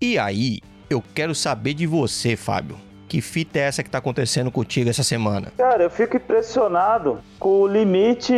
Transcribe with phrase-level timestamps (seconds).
[0.00, 2.76] E aí, eu quero saber de você, Fábio.
[3.08, 5.52] Que fita é essa que tá acontecendo contigo essa semana?
[5.56, 8.32] Cara, eu fico impressionado com o limite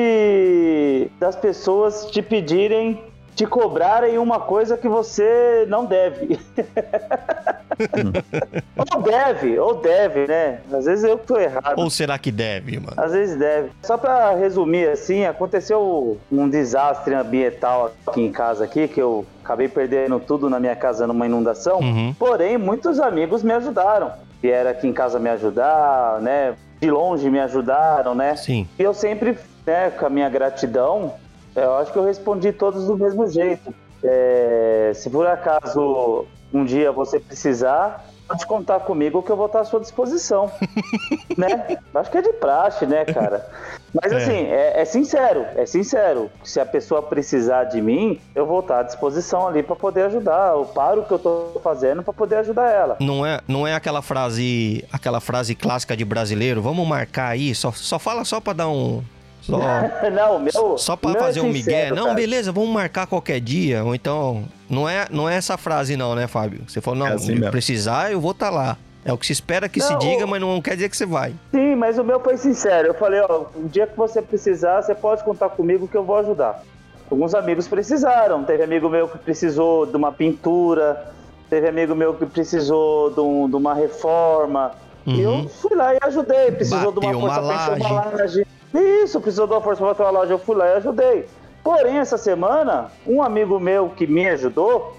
[1.19, 3.05] das pessoas te pedirem,
[3.37, 6.41] te cobrarem uma coisa que você não deve.
[8.95, 10.61] ou deve, ou deve, né?
[10.73, 11.79] Às vezes eu que tô errado.
[11.79, 12.95] Ou será que deve, mano?
[12.97, 13.69] Às vezes deve.
[13.83, 19.69] Só pra resumir assim, aconteceu um desastre ambiental aqui em casa aqui, que eu acabei
[19.69, 21.81] perdendo tudo na minha casa numa inundação.
[21.81, 22.15] Uhum.
[22.17, 24.13] Porém, muitos amigos me ajudaram.
[24.41, 26.55] Vieram aqui em casa me ajudar, né?
[26.81, 28.37] De longe me ajudaram, né?
[28.37, 28.69] Sim.
[28.79, 29.37] E eu sempre,
[29.67, 31.15] né, com a minha gratidão,
[31.55, 33.75] eu acho que eu respondi todos do mesmo jeito.
[34.03, 39.61] É, se por acaso um dia você precisar, pode contar comigo que eu vou estar
[39.61, 40.51] à sua disposição.
[41.37, 41.79] né?
[41.95, 43.45] Acho que é de praxe, né, cara?
[43.93, 44.17] Mas É.
[44.17, 46.31] assim, é, é sincero, é sincero.
[46.45, 50.53] Se a pessoa precisar de mim, eu vou estar à disposição ali para poder ajudar.
[50.53, 52.97] Eu paro o que eu tô fazendo para poder ajudar ela.
[53.01, 57.73] Não é, não é aquela frase, aquela frase clássica de brasileiro, vamos marcar aí, só,
[57.73, 59.03] só fala só pra dar um
[59.43, 59.59] só,
[60.11, 60.79] não, meu.
[60.79, 61.91] só meu é fazer um sincero, migué.
[61.91, 62.15] Não, cara.
[62.15, 66.27] beleza, vamos marcar qualquer dia, ou então não é, não é essa frase não, né,
[66.27, 66.63] Fábio?
[66.67, 67.51] Você falou, não, É assim mesmo.
[67.51, 68.77] precisar, eu vou estar lá.
[69.03, 70.97] É o que se espera que se Não, diga, o- mas não quer dizer que
[70.97, 71.35] você vai.
[71.53, 72.89] Sim, mas o meu foi sincero.
[72.89, 76.19] Eu falei, ó, o dia que você precisar, você pode contar comigo que eu vou
[76.19, 76.63] ajudar.
[77.11, 78.45] Alguns amigos precisaram.
[78.45, 81.13] Teve amigo meu que precisou de uma pintura,
[81.49, 84.73] teve amigo meu que precisou de, um- de uma reforma.
[85.07, 85.43] E Uhum.
[85.45, 86.53] eu fui lá e ajudei.
[86.53, 88.47] Precisou de Bateu uma força uma pra encher uma laje.
[88.75, 90.33] Isso, precisou de uma força pra uma laje.
[90.33, 91.27] Eu fui lá e ajudei.
[91.63, 94.97] Porém, essa semana, um amigo meu que me ajudou,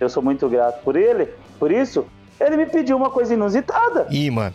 [0.00, 2.06] eu sou muito grato por ele, por isso,
[2.40, 4.06] ele me pediu uma coisa inusitada.
[4.10, 4.54] Ih, mano.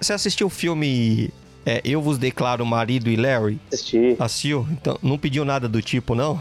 [0.00, 1.30] Você assistiu o filme
[1.64, 3.58] é, Eu Vos Declaro Marido e Larry?
[3.72, 4.16] Assistir.
[4.18, 4.66] Assistiu?
[4.70, 6.40] Então, não pediu nada do tipo, não?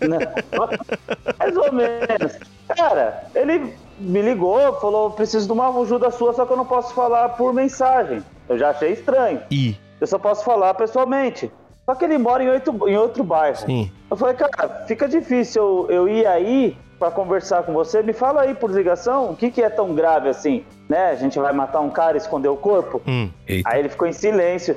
[0.00, 0.18] Não.
[1.38, 2.38] Mais ou menos.
[2.76, 6.92] Cara, ele me ligou, falou: preciso de uma ajuda sua, só que eu não posso
[6.94, 8.22] falar por mensagem.
[8.48, 9.40] Eu já achei estranho.
[9.50, 11.50] Ih, Eu só posso falar pessoalmente.
[11.84, 13.56] Só que ele mora em, oito, em outro bairro.
[13.56, 13.90] sim.
[14.10, 18.02] Eu falei, cara, fica difícil eu, eu ir aí pra conversar com você.
[18.02, 21.10] Me fala aí por ligação o que, que é tão grave assim, né?
[21.10, 23.00] A gente vai matar um cara e esconder o corpo?
[23.06, 23.30] Hum.
[23.64, 24.76] Aí ele ficou em silêncio.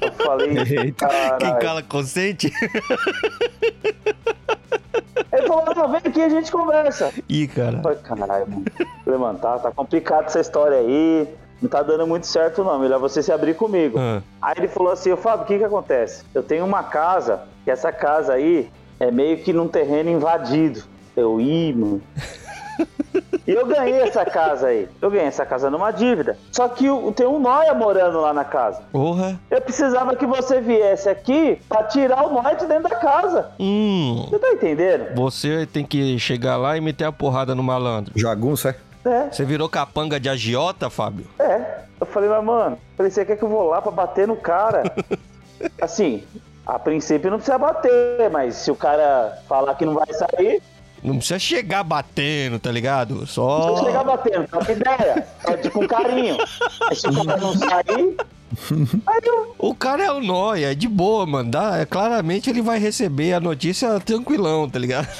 [0.00, 1.08] eu falei, Eita.
[1.38, 2.52] Quem cala consente?
[5.32, 7.12] Ele falou, não, vem aqui a gente conversa.
[7.28, 7.78] Ih, cara.
[7.78, 8.64] Eu Falei, caralho, mano.
[9.06, 11.28] Levantar, tá complicado essa história aí.
[11.62, 12.78] Não tá dando muito certo, não.
[12.78, 13.98] Melhor você se abrir comigo.
[13.98, 14.20] Ah.
[14.42, 16.24] Aí ele falou assim, ô Fábio, o que que acontece?
[16.34, 18.70] Eu tenho uma casa, e essa casa aí
[19.00, 20.82] é meio que num terreno invadido.
[21.16, 22.02] Eu, ih, mano.
[23.46, 24.88] E eu ganhei essa casa aí.
[25.02, 26.38] Eu ganhei essa casa numa dívida.
[26.50, 28.80] Só que o- tem um nóia morando lá na casa.
[28.90, 29.38] Porra.
[29.50, 33.50] Eu precisava que você viesse aqui pra tirar o nóia de dentro da casa.
[33.60, 34.24] Hum.
[34.30, 35.14] Você tá entendendo?
[35.14, 38.12] Você tem que chegar lá e meter a porrada no malandro.
[38.18, 38.74] Jagunço, é?
[39.04, 39.30] É.
[39.30, 41.26] Você virou capanga de agiota, Fábio?
[41.38, 41.82] É.
[42.00, 44.82] Eu falei, mas mano, falei, você quer que eu vou lá pra bater no cara?
[45.80, 46.24] assim,
[46.66, 50.62] a princípio não precisa bater, mas se o cara falar que não vai sair,
[51.02, 53.14] Não precisa chegar batendo, tá ligado?
[53.14, 53.66] não Só.
[53.66, 55.26] precisa chegar batendo, troca ideia.
[55.42, 56.36] Pode com carinho.
[56.88, 58.16] Aí se o cara não sair,
[59.24, 59.54] eu.
[59.58, 61.50] O cara é o nóia, é de boa, mano.
[61.50, 65.08] Dá, é, claramente ele vai receber a notícia tranquilão, tá ligado?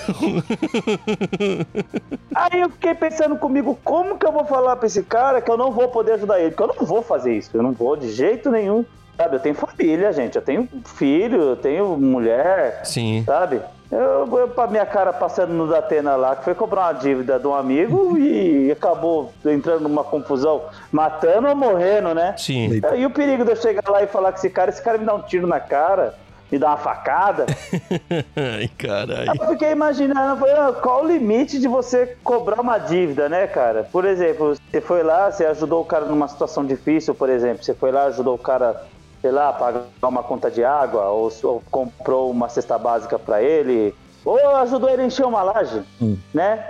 [2.35, 5.57] Aí eu fiquei pensando comigo, como que eu vou falar pra esse cara que eu
[5.57, 6.51] não vou poder ajudar ele?
[6.51, 8.85] Porque eu não vou fazer isso, eu não vou de jeito nenhum.
[9.17, 13.23] Sabe, eu tenho família, gente, eu tenho filho, eu tenho mulher, Sim.
[13.25, 13.61] sabe?
[13.91, 17.47] Eu, eu pra minha cara passando no Datena lá, que foi cobrar uma dívida de
[17.47, 22.35] um amigo e acabou entrando numa confusão, matando ou morrendo, né?
[22.37, 22.81] Sim.
[22.97, 25.05] E o perigo de eu chegar lá e falar com esse cara, esse cara me
[25.05, 26.15] dá um tiro na cara,
[26.51, 27.47] me dá uma facada.
[28.37, 29.33] Ai, caralho.
[29.41, 33.87] Eu fiquei imaginando, falei, ah, qual o limite de você cobrar uma dívida, né, cara?
[33.91, 37.75] Por exemplo, você foi lá, você ajudou o cara numa situação difícil, por exemplo, você
[37.75, 38.83] foi lá, ajudou o cara,
[39.25, 43.95] sei lá, pagar uma conta de água, ou, ou comprou uma cesta básica pra ele,
[44.23, 46.19] ou ajudou ele a encher uma laje, Hum.
[46.35, 46.63] né?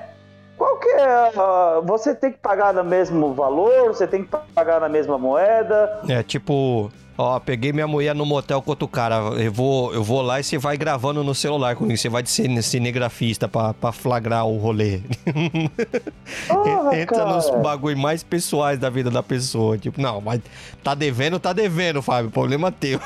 [0.56, 1.04] Qual que é?
[1.36, 6.00] a- Você tem que pagar no mesmo valor, você tem que pagar na mesma moeda.
[6.08, 9.16] É tipo, ó, peguei minha mulher no motel com outro cara.
[9.40, 11.96] Eu vou, eu vou lá e você vai gravando no celular comigo.
[11.96, 15.00] Você vai de cine- cinegrafista pra, pra flagrar o rolê.
[16.48, 17.58] Porra, Entra nos cara.
[17.60, 19.76] bagulho mais pessoais da vida da pessoa.
[19.78, 20.40] Tipo, não, mas
[20.82, 22.30] tá devendo, tá devendo, Fábio.
[22.30, 23.00] Problema teu.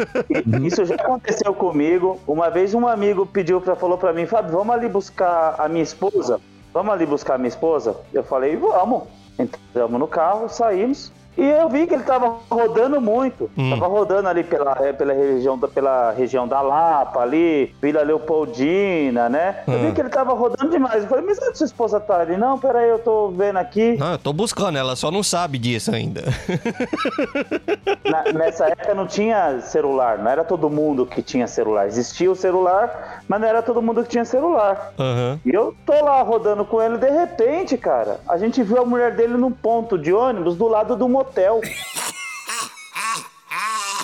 [0.66, 2.20] Isso já aconteceu comigo.
[2.26, 5.82] Uma vez um amigo pediu para falou para mim, Fábio, vamos ali buscar a minha
[5.82, 6.40] esposa.
[6.72, 7.96] Vamos ali buscar a minha esposa?
[8.12, 9.04] Eu falei, vamos.
[9.38, 11.12] Entramos no carro, saímos.
[11.36, 13.50] E eu vi que ele tava rodando muito.
[13.58, 13.70] Hum.
[13.70, 19.28] Tava rodando ali pela, é, pela, região, da- pela região da Lapa, ali, Vila Leopoldina,
[19.28, 19.62] né?
[19.66, 19.94] Eu vi Hum.
[19.94, 21.02] que ele tava rodando demais.
[21.02, 22.36] Eu falei, mas onde sua esposa tá ali?
[22.36, 23.96] Não, peraí, eu tô vendo aqui.
[23.98, 26.22] Não, eu tô buscando, ela só não sabe disso ainda.
[28.04, 31.86] Na- nessa época não tinha celular, não era todo mundo que tinha celular.
[31.86, 34.92] Existia o celular, mas não era todo mundo que tinha celular.
[34.98, 35.40] Aham.
[35.44, 39.14] E eu tô lá rodando com ele, de repente, cara, a gente viu a mulher
[39.14, 41.60] dele num ponto de ônibus do lado do motel.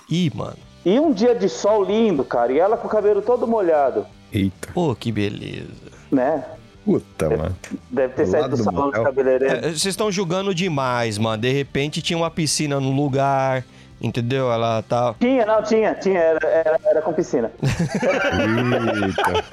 [0.08, 0.56] Ih, mano.
[0.84, 4.68] E um dia de sol lindo, cara, e ela com o cabelo todo molhado, Eita.
[4.72, 5.68] Pô, que beleza.
[6.10, 6.44] né?
[6.84, 7.54] Puta, mano.
[7.90, 9.00] Deve ter Do saído do do salão motel?
[9.02, 9.54] do cabeleireiro.
[9.56, 11.36] É, Vocês estão julgando demais, mano.
[11.42, 13.64] De repente tinha uma piscina no lugar,
[14.00, 14.50] entendeu?
[14.50, 15.14] Ela tá.
[15.20, 17.52] Tinha, não, tinha, tinha, era, era, era com piscina.
[17.62, 19.44] Eita.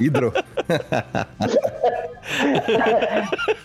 [0.00, 0.32] Hidro.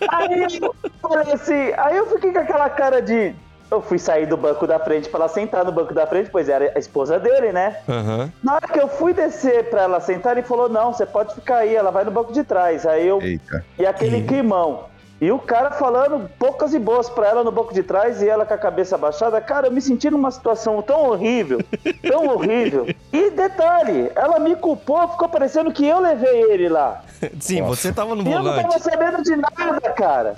[0.08, 3.34] Aí eu falei assim, aí eu fiquei com aquela cara de.
[3.70, 6.46] Eu fui sair do banco da frente pra ela sentar no banco da frente, pois
[6.46, 7.78] era a esposa dele, né?
[7.88, 8.30] Aham.
[8.44, 11.58] Na hora que eu fui descer pra ela sentar, ele falou: Não, você pode ficar
[11.58, 12.86] aí, ela vai no banco de trás.
[12.86, 13.20] Aí eu.
[13.22, 13.64] Eita.
[13.78, 14.26] E aquele Ih.
[14.26, 14.91] climão.
[15.22, 18.44] E o cara falando poucas e boas pra ela no banco de trás e ela
[18.44, 19.40] com a cabeça abaixada.
[19.40, 21.60] Cara, eu me senti numa situação tão horrível,
[22.02, 22.92] tão horrível.
[23.12, 27.04] E detalhe, ela me culpou, ficou parecendo que eu levei ele lá.
[27.38, 27.76] Sim, Nossa.
[27.76, 30.34] você tava no E eu não tava sabendo de nada, cara.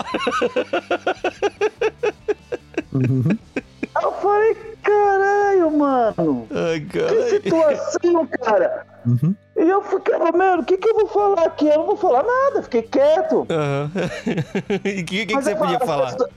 [2.93, 6.47] Aí eu falei, caralho, mano.
[6.51, 8.85] Ai, Que situação, cara.
[9.05, 9.35] Uhum.
[9.55, 11.67] E eu ficava, mano, o que, que eu vou falar aqui?
[11.67, 13.45] Eu não vou falar nada, fiquei quieto.
[13.49, 13.91] Aham.
[14.83, 16.07] E o que, que, que você podia falo, falar?
[16.07, 16.31] As pessoas,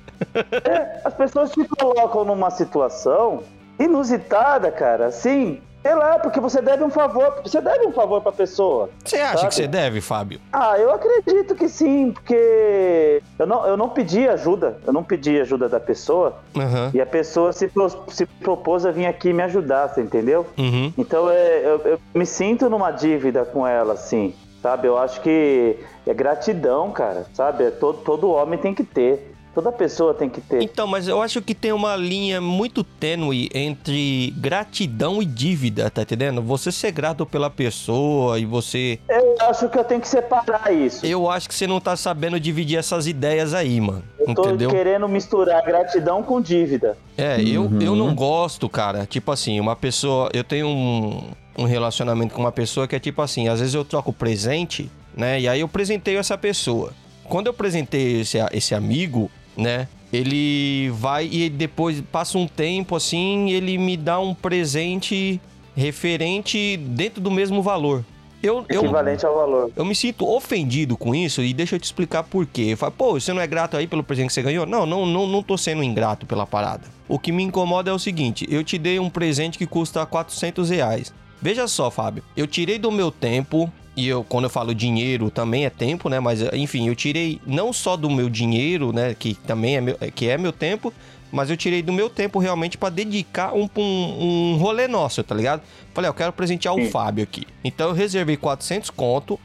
[0.65, 3.43] É, as pessoas te colocam numa situação
[3.79, 8.32] inusitada, cara, assim, sei lá, porque você deve um favor, você deve um favor pra
[8.32, 8.90] pessoa.
[9.04, 9.48] Você acha sabe?
[9.48, 10.40] que você deve, Fábio?
[10.52, 15.40] Ah, eu acredito que sim, porque eu não, eu não pedi ajuda, eu não pedi
[15.40, 16.90] ajuda da pessoa, Aham.
[16.92, 17.70] e a pessoa se,
[18.08, 20.46] se propôs a vir aqui me ajudar, você entendeu?
[20.58, 20.92] Uhum.
[20.98, 24.88] Então é, eu, eu me sinto numa dívida com ela, assim, sabe?
[24.88, 25.76] Eu acho que
[26.06, 27.64] é gratidão, cara, sabe?
[27.64, 29.34] É todo, todo homem tem que ter.
[29.54, 30.62] Toda pessoa tem que ter.
[30.62, 36.02] Então, mas eu acho que tem uma linha muito tênue entre gratidão e dívida, tá
[36.02, 36.40] entendendo?
[36.42, 38.98] Você ser grato pela pessoa e você.
[39.08, 41.04] Eu acho que eu tenho que separar isso.
[41.04, 44.04] Eu acho que você não tá sabendo dividir essas ideias aí, mano.
[44.20, 44.70] Eu tô Entendeu?
[44.70, 46.96] querendo misturar gratidão com dívida.
[47.16, 47.80] É, eu, Uhum.
[47.82, 49.06] eu não gosto, cara.
[49.06, 50.30] Tipo assim, uma pessoa.
[50.32, 51.20] Eu tenho um,
[51.56, 55.40] um relacionamento com uma pessoa que é tipo assim: às vezes eu troco presente, né?
[55.40, 56.92] E aí eu presenteio essa pessoa.
[57.24, 59.88] Quando eu presentei esse, esse amigo, né?
[60.12, 65.38] Ele vai e depois passa um tempo assim, ele me dá um presente
[65.76, 68.05] referente dentro do mesmo valor.
[68.40, 69.72] Eu, eu, Equivalente ao valor.
[69.75, 72.76] eu me sinto ofendido com isso e deixa eu te explicar por quê.
[72.76, 74.64] Fala, pô, você não é grato aí pelo presente que você ganhou?
[74.64, 76.84] Não, não, não, não tô sendo ingrato pela parada.
[77.08, 80.70] O que me incomoda é o seguinte: eu te dei um presente que custa 400
[80.70, 81.12] reais.
[81.43, 83.72] Veja só, Fábio, eu tirei do meu tempo.
[83.98, 86.20] E eu, quando eu falo dinheiro, também é tempo, né?
[86.20, 89.12] Mas, enfim, eu tirei não só do meu dinheiro, né?
[89.12, 90.94] Que também é meu, que é meu tempo,
[91.32, 95.34] mas eu tirei do meu tempo realmente pra dedicar um, um, um rolê nosso, tá
[95.34, 95.62] ligado?
[95.92, 96.90] Falei, ó, eu quero presentear o Sim.
[96.92, 97.44] Fábio aqui.
[97.64, 99.36] Então eu reservei 400 conto,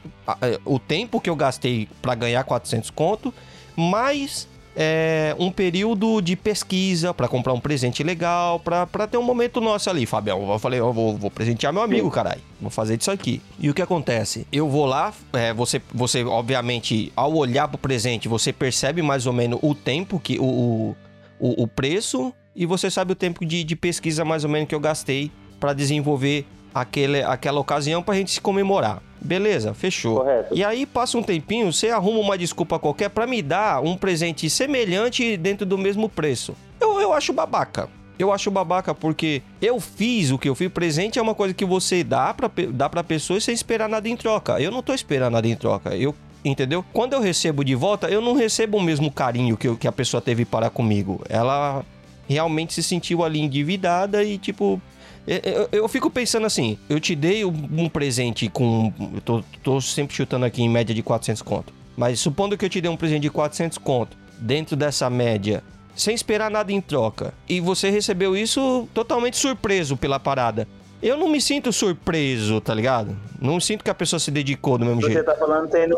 [0.66, 3.34] o tempo que eu gastei pra ganhar 400 conto,
[3.76, 9.62] mais é, um período de pesquisa pra comprar um presente legal, pra ter um momento
[9.62, 10.52] nosso ali, Fabião.
[10.52, 12.42] Eu falei, eu vou, vou presentear meu amigo, caralho.
[12.60, 13.42] Vou fazer disso aqui.
[13.60, 14.48] E o que acontece?
[14.52, 19.34] Eu vou lá, é, você, você, obviamente, ao olhar pro presente, você percebe mais ou
[19.34, 20.40] menos o tempo que.
[20.40, 20.96] o,
[21.40, 24.76] o, o- preço e você sabe o tempo de, de pesquisa mais ou menos que
[24.76, 29.02] eu gastei pra desenvolver aquele, aquela ocasião pra gente se comemorar.
[29.24, 30.18] Beleza, fechou.
[30.18, 30.54] Correto.
[30.54, 34.50] E aí passa um tempinho, você arruma uma desculpa qualquer pra me dar um presente
[34.50, 36.56] semelhante dentro do mesmo preço.
[36.80, 37.90] Eu, eu acho babaca.
[38.20, 40.70] Eu acho babaca porque eu fiz o que eu fiz.
[40.72, 44.16] Presente é uma coisa que você dá pra, dá pra pessoa sem esperar nada em
[44.16, 44.60] troca.
[44.60, 45.96] Eu não tô esperando nada em troca.
[45.96, 46.14] Eu
[46.46, 46.84] Entendeu?
[46.92, 49.92] Quando eu recebo de volta, eu não recebo o mesmo carinho que, eu- que a
[49.94, 51.22] pessoa teve para comigo.
[51.30, 51.86] Ela
[52.28, 54.82] realmente se sentiu ali endividada e, tipo.
[55.28, 58.92] Eu- Eu, eu fico pensando assim: eu te dei um, um presente com.
[59.16, 61.74] Eu tô, tô sempre chutando aqui em média de 400 conto.
[61.96, 65.64] Mas supondo que eu te dei um presente de 400 conto, dentro dessa média,
[65.96, 70.68] sem esperar nada em troca, e você recebeu isso totalmente surpreso pela parada.
[71.04, 73.14] Eu não me sinto surpreso, tá ligado?
[73.42, 75.26] Não sinto que a pessoa se dedicou do mesmo Você jeito.
[75.26, 75.98] tá falando tem no,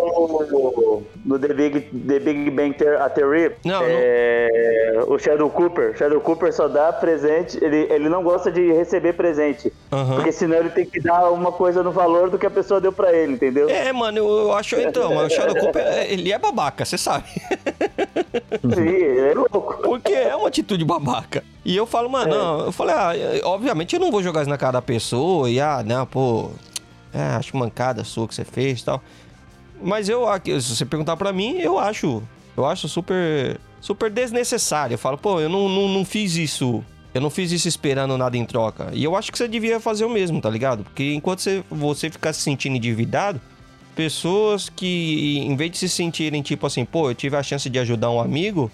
[1.23, 3.55] no The, Big, The Big Bang Theory.
[3.63, 5.95] Não, é, O Shadow Cooper.
[5.95, 7.63] Shadow Cooper só dá presente.
[7.63, 9.71] Ele, ele não gosta de receber presente.
[9.91, 10.15] Aham.
[10.15, 12.91] Porque senão ele tem que dar uma coisa no valor do que a pessoa deu
[12.91, 13.69] pra ele, entendeu?
[13.69, 14.75] É, mano, eu, eu acho.
[14.81, 17.25] Então, mas o Shadow Cooper, é, ele é babaca, você sabe.
[18.73, 19.77] Sim, ele é louco.
[19.83, 21.43] Porque é uma atitude babaca.
[21.63, 22.37] E eu falo, mano, É.
[22.37, 23.11] não, eu falei, ah,
[23.43, 24.94] obviamente eu não vou jogar isso na cara da pessoa
[25.47, 26.51] e, ah, não, pô,
[27.13, 29.01] é, acho mancada sua que você fez e tal.
[29.81, 30.25] Mas eu,
[30.59, 32.21] se você perguntar pra mim, eu acho,
[32.55, 34.95] eu acho super, super desnecessário.
[34.95, 36.83] Eu falo, pô, eu não, não, não fiz isso,
[37.13, 38.89] eu não fiz isso esperando nada em troca.
[38.93, 40.83] E eu acho que você devia fazer o mesmo, tá ligado?
[40.83, 43.39] Porque enquanto você, você ficar se sentindo endividado,
[43.95, 47.79] pessoas que, em vez de se sentirem tipo assim, pô, eu tive a chance de
[47.79, 48.69] ajudar um amigo,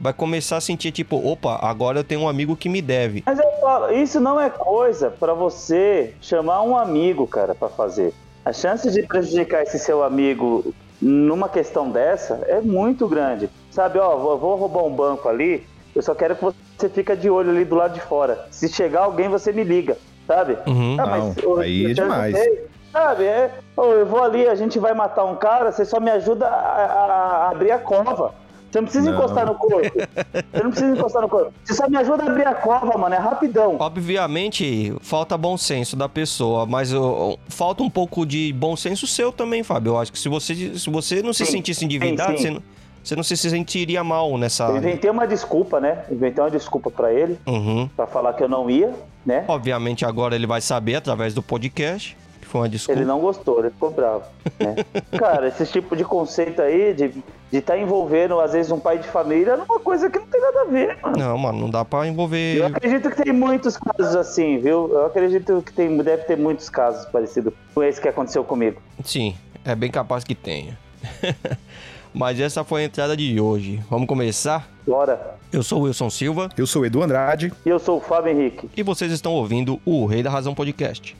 [0.00, 3.22] vai começar a sentir tipo, opa, agora eu tenho um amigo que me deve.
[3.24, 8.12] Mas eu falo, isso não é coisa pra você chamar um amigo, cara, pra fazer.
[8.44, 13.48] A chance de prejudicar esse seu amigo numa questão dessa é muito grande.
[13.70, 17.30] Sabe, ó, vou, vou roubar um banco ali, eu só quero que você fique de
[17.30, 18.46] olho ali do lado de fora.
[18.50, 20.58] Se chegar alguém, você me liga, sabe?
[20.66, 20.96] Uhum.
[20.98, 22.34] Ah, Não, ô, aí é demais.
[22.34, 26.10] ajudei, Sabe, é, eu vou ali, a gente vai matar um cara, você só me
[26.10, 28.34] ajuda a, a- a abrir a cova.
[28.72, 29.18] Você não precisa Não.
[29.18, 29.92] encostar no corpo.
[29.98, 31.52] Você não precisa encostar no corpo.
[31.62, 33.76] Você só me ajuda a abrir a cova, mano, é rapidão.
[33.78, 39.30] Obviamente, falta bom senso da pessoa, mas ó, falta um pouco de bom senso seu
[39.30, 39.90] também, Fábio.
[39.90, 42.44] Eu acho que se você, se você não se Sim, sentisse sim, endividado, sim.
[42.44, 42.62] Você, não,
[43.04, 46.04] você não se sentiria mal nessa Eu inventei uma desculpa, né?
[46.10, 47.88] Inventei uma desculpa pra ele, Uhum.
[47.94, 48.92] pra falar que eu não ia,
[49.26, 49.44] né?
[49.48, 52.98] Obviamente, agora ele vai saber através do podcast, que foi uma desculpa.
[52.98, 54.24] Ele não gostou, ele ficou bravo.
[54.58, 54.76] Né?
[55.18, 57.12] Cara, esse tipo de conceito aí, de
[57.58, 60.64] estar envolvendo, às vezes, um pai de família, numa coisa que não tem nada a
[60.64, 61.16] ver, mano.
[61.18, 62.56] Não, mano, não dá pra envolver.
[62.58, 64.90] Eu acredito que tem muitos casos assim, viu?
[64.92, 68.80] Eu acredito que tem, deve ter muitos casos parecidos com esse que aconteceu comigo.
[69.04, 70.78] Sim, é bem capaz que tenha.
[72.14, 73.80] Mas essa foi a entrada de hoje.
[73.88, 74.68] Vamos começar?
[74.86, 75.36] Bora.
[75.52, 77.52] Eu sou o Wilson Silva Eu sou o Edu Andrade.
[77.64, 78.68] E eu sou o Fábio Henrique.
[78.76, 81.16] e vocês estão ouvindo o Rei da Razão Podcast.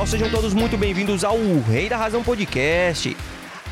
[0.00, 1.36] Pessoal, sejam todos muito bem-vindos ao
[1.68, 3.16] Rei da Razão Podcast.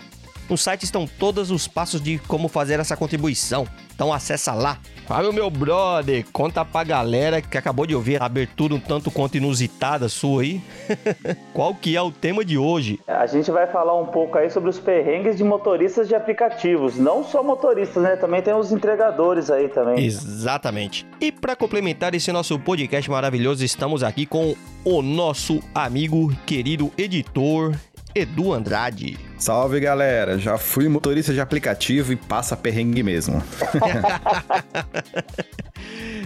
[0.49, 3.67] No site estão todos os passos de como fazer essa contribuição.
[3.95, 4.79] Então acessa lá.
[5.07, 9.37] Fala, meu brother, conta pra galera que acabou de ouvir a abertura um tanto quanto
[9.37, 10.61] inusitada sua aí.
[11.55, 13.01] Qual que é o tema de hoje?
[13.07, 16.99] A gente vai falar um pouco aí sobre os perrengues de motoristas de aplicativos.
[16.99, 18.17] Não só motoristas, né?
[18.17, 20.05] Também tem os entregadores aí também.
[20.05, 21.07] Exatamente.
[21.21, 27.75] E para complementar esse nosso podcast maravilhoso, estamos aqui com o nosso amigo, querido editor,
[28.17, 29.19] Edu Andrade.
[29.37, 33.43] Salve galera, já fui motorista de aplicativo e passa perrengue mesmo.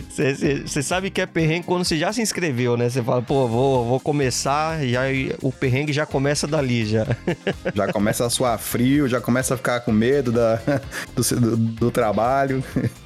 [0.09, 2.89] Você sabe que é perrengue quando você já se inscreveu, né?
[2.89, 5.01] Você fala, pô, vou, vou começar, já,
[5.43, 7.07] o perrengue já começa dali já.
[7.75, 10.57] Já começa a suar frio, já começa a ficar com medo da,
[11.15, 12.63] do, do- do trabalho.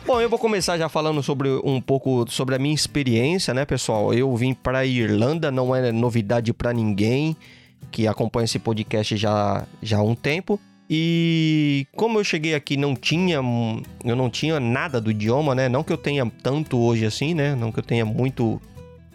[0.07, 4.13] Bom, eu vou começar já falando sobre um pouco sobre a minha experiência, né, pessoal?
[4.13, 7.37] Eu vim para Irlanda, não é novidade para ninguém
[7.95, 10.59] que acompanha esse podcast já, já há um tempo.
[10.91, 15.69] E como eu cheguei aqui não tinha eu não tinha nada do idioma, né?
[15.69, 17.55] Não que eu tenha tanto hoje assim, né?
[17.55, 18.61] Não que eu tenha muito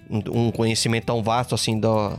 [0.10, 2.18] um conhecimento tão vasto assim do,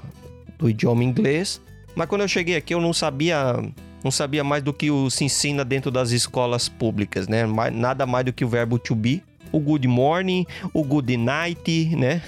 [0.59, 1.62] do idioma inglês.
[1.97, 3.57] Mas quando eu cheguei aqui eu não sabia
[4.05, 7.47] não sabia mais do que o se ensina dentro das escolas públicas, né?
[7.73, 12.21] Nada mais do que o verbo to be, o good morning, o good night, né?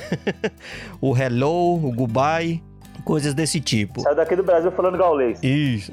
[1.03, 2.63] o hello, o goodbye,
[3.03, 4.01] coisas desse tipo.
[4.01, 5.43] Saiu daqui do Brasil falando gaulês.
[5.43, 5.93] Isso.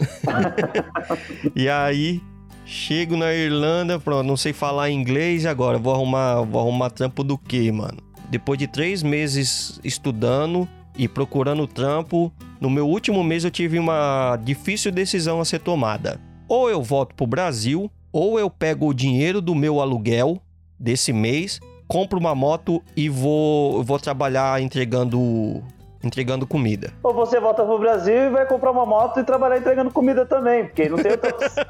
[1.55, 2.21] e aí,
[2.65, 7.23] chego na Irlanda, pronto, não sei falar inglês e agora vou arrumar, vou arrumar trampo
[7.23, 7.97] do quê, mano?
[8.29, 14.37] Depois de três meses estudando e procurando trampo, no meu último mês eu tive uma
[14.43, 16.19] difícil decisão a ser tomada.
[16.47, 20.41] Ou eu volto pro Brasil, ou eu pego o dinheiro do meu aluguel
[20.79, 25.63] desse mês, compro uma moto e vou, vou trabalhar entregando
[26.03, 26.93] entregando comida.
[27.03, 30.65] Ou você volta pro Brasil e vai comprar uma moto e trabalhar entregando comida também,
[30.65, 31.63] porque não tem outra opção.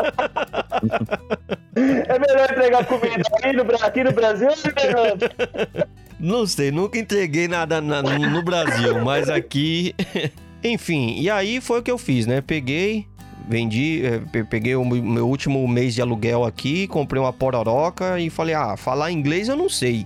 [1.76, 5.96] é melhor entregar comida aqui no, aqui no Brasil ou?
[6.20, 9.96] Não sei, nunca entreguei nada na- no, Brasil, mas aqui.
[10.64, 12.42] Enfim, e aí foi o que eu fiz, né?
[12.42, 13.08] Peguei,
[13.48, 18.30] vendi, eh, pe- peguei o meu último mês de aluguel aqui, comprei uma pororoca e
[18.30, 20.06] falei: ah, falar inglês eu não sei,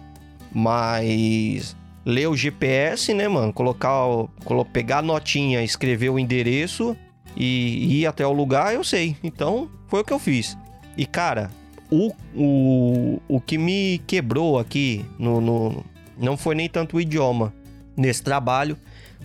[0.51, 3.53] mas ler o GPS, né, mano?
[3.53, 4.29] Colocar, o-
[4.72, 6.95] pegar a notinha, escrever o endereço
[7.36, 9.15] e ir até o lugar, eu sei.
[9.24, 10.57] Então, foi o que eu fiz.
[10.98, 11.50] E cara,
[11.89, 15.83] o, o, o que me quebrou aqui no, no-
[16.17, 17.53] não foi nem tanto o idioma
[17.95, 18.77] nesse trabalho,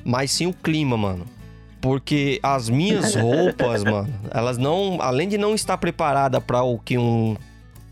[0.05, 1.25] mas sim o clima, mano.
[1.81, 6.97] Porque as minhas roupas, mano, elas não, além de não estar preparada para o que
[6.99, 7.37] um,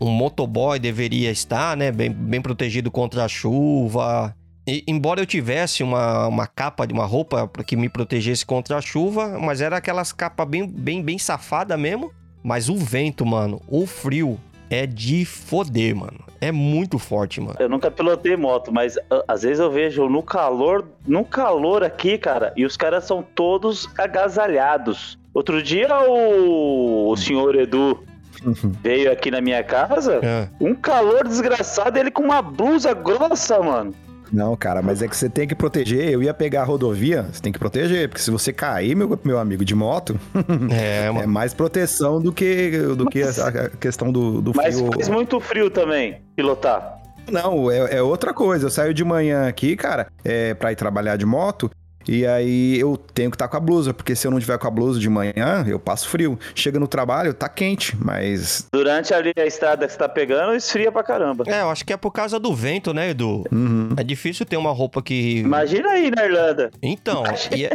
[0.01, 4.35] um motoboy deveria estar, né, bem, bem protegido contra a chuva.
[4.67, 8.81] E, embora eu tivesse uma, uma capa de uma roupa que me protegesse contra a
[8.81, 12.11] chuva, mas era aquelas capas bem, bem, bem safada mesmo.
[12.43, 14.37] Mas o vento, mano, o frio
[14.69, 16.19] é de foder, mano.
[16.41, 17.55] É muito forte, mano.
[17.59, 18.97] Eu nunca pilotei moto, mas
[19.27, 23.89] às vezes eu vejo no calor, no calor aqui, cara, e os caras são todos
[23.97, 25.17] agasalhados.
[25.33, 28.03] Outro dia o, o senhor Edu
[28.83, 30.47] veio aqui na minha casa, É.
[30.59, 33.93] um calor desgraçado, ele com uma blusa grossa, mano.
[34.31, 36.09] Não, cara, mas é que você tem que proteger.
[36.09, 39.39] Eu ia pegar a rodovia, você tem que proteger, porque se você cair, meu, meu
[39.39, 40.19] amigo, de moto,
[40.71, 44.91] É, é mais proteção do que, do que a, a questão do, do Mas frio.
[44.93, 46.97] faz muito frio também, pilotar.
[47.31, 48.67] Não, é, é outra coisa.
[48.67, 51.69] Eu saio de manhã aqui, cara, é, pra ir trabalhar de moto.
[52.07, 54.67] E aí eu tenho que estar com a blusa, porque se eu não tiver com
[54.67, 56.39] a blusa de manhã, eu passo frio.
[56.55, 58.67] Chega no trabalho, tá quente, mas.
[58.71, 61.43] Durante ali a estrada que você tá pegando, esfria pra caramba.
[61.47, 63.43] É, eu acho que é por causa do vento, né, Edu?
[63.51, 63.89] Uhum.
[63.97, 65.39] É difícil ter uma roupa que.
[65.39, 66.71] Imagina aí na Irlanda.
[66.81, 67.23] Então,
[67.55, 67.71] e é-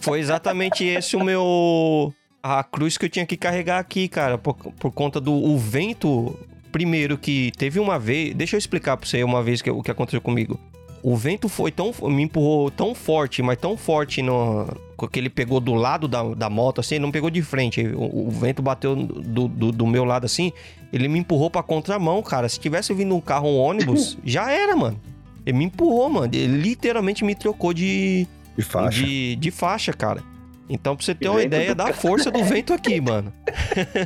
[0.00, 2.12] foi exatamente esse o meu.
[2.42, 6.38] A cruz que eu tinha que carregar aqui, cara, por, por conta do o vento.
[6.70, 8.34] Primeiro que teve uma vez.
[8.34, 10.60] Deixa eu explicar pra você uma vez que, o que aconteceu comigo.
[11.06, 11.94] O vento foi tão.
[12.10, 14.66] me empurrou tão forte, mas tão forte no.
[15.12, 17.80] Que ele pegou do lado da, da moto, assim, não pegou de frente.
[17.86, 20.52] O, o vento bateu do, do, do meu lado assim.
[20.92, 22.48] Ele me empurrou pra contramão, cara.
[22.48, 25.00] Se tivesse vindo um carro, um ônibus, já era, mano.
[25.46, 26.34] Ele me empurrou, mano.
[26.34, 28.26] Ele literalmente me trocou de,
[28.58, 29.04] De faixa.
[29.04, 30.24] de, de faixa, cara.
[30.68, 33.32] Então, pra você ter uma vento ideia da força do vento aqui, mano.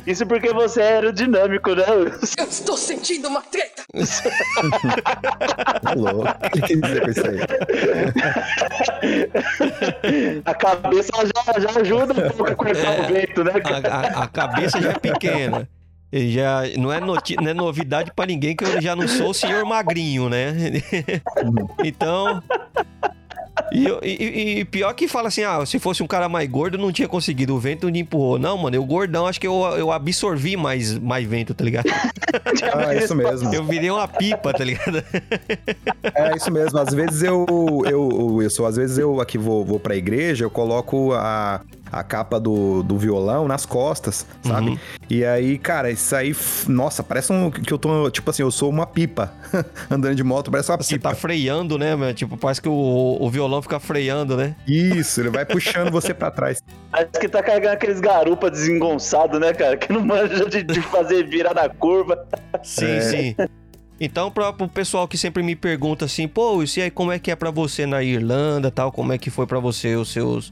[0.05, 1.83] Isso porque você é aerodinâmico, né?
[2.37, 3.83] Eu estou sentindo uma treta.
[5.81, 6.27] Tá louco.
[6.29, 7.39] O que dizer com isso aí?
[10.45, 13.01] A cabeça já, já ajuda um pouco a cortar É.
[13.01, 13.89] o vento, né, A, cara?
[13.95, 15.67] a- a cabeça já é pequena.
[16.13, 19.33] Já não é, noti- não é novidade pra ninguém que eu já não sou o
[19.33, 20.53] senhor magrinho, né?
[21.83, 22.43] então.
[23.71, 26.77] E, eu- e- e- pior que fala assim, ah, se fosse um cara mais gordo,
[26.77, 27.55] não tinha conseguido.
[27.55, 28.37] O vento me empurrou.
[28.37, 31.85] Não, mano, eu gordão, acho que eu, eu absorvi mais, mais vento, tá ligado?
[32.73, 33.53] Ah, isso mesmo.
[33.53, 35.03] Eu virei uma pipa, tá ligado?
[36.15, 36.77] É isso mesmo.
[36.79, 37.45] Às vezes eu,
[37.85, 42.03] eu, eu sou, às vezes eu aqui vou, vou pra igreja, eu coloco a, a
[42.03, 44.69] capa do, do violão nas costas, sabe?
[44.71, 44.79] Uhum.
[45.09, 46.35] E aí, cara, isso aí,
[46.67, 49.33] nossa, parece um, que eu tô, tipo assim, eu sou uma pipa
[49.91, 51.09] andando de moto, parece uma Você pipa.
[51.09, 52.13] tá freando, né, meu?
[52.13, 54.55] Tipo, parece que o, o violão fica freando, né?
[54.67, 56.63] Isso, ele vai puxando você pra trás.
[56.91, 59.75] Parece que tá carregando aqueles garupa desengonçados, né, cara?
[59.77, 62.25] Que não manja de, de fazer virar na curva.
[62.63, 63.01] Sim, É.
[63.01, 63.35] sim.
[64.03, 67.29] Então, pra, pro pessoal que sempre me pergunta assim, pô, e aí como é que
[67.29, 68.91] é pra você na Irlanda tal?
[68.91, 70.51] Como é que foi pra você os seus,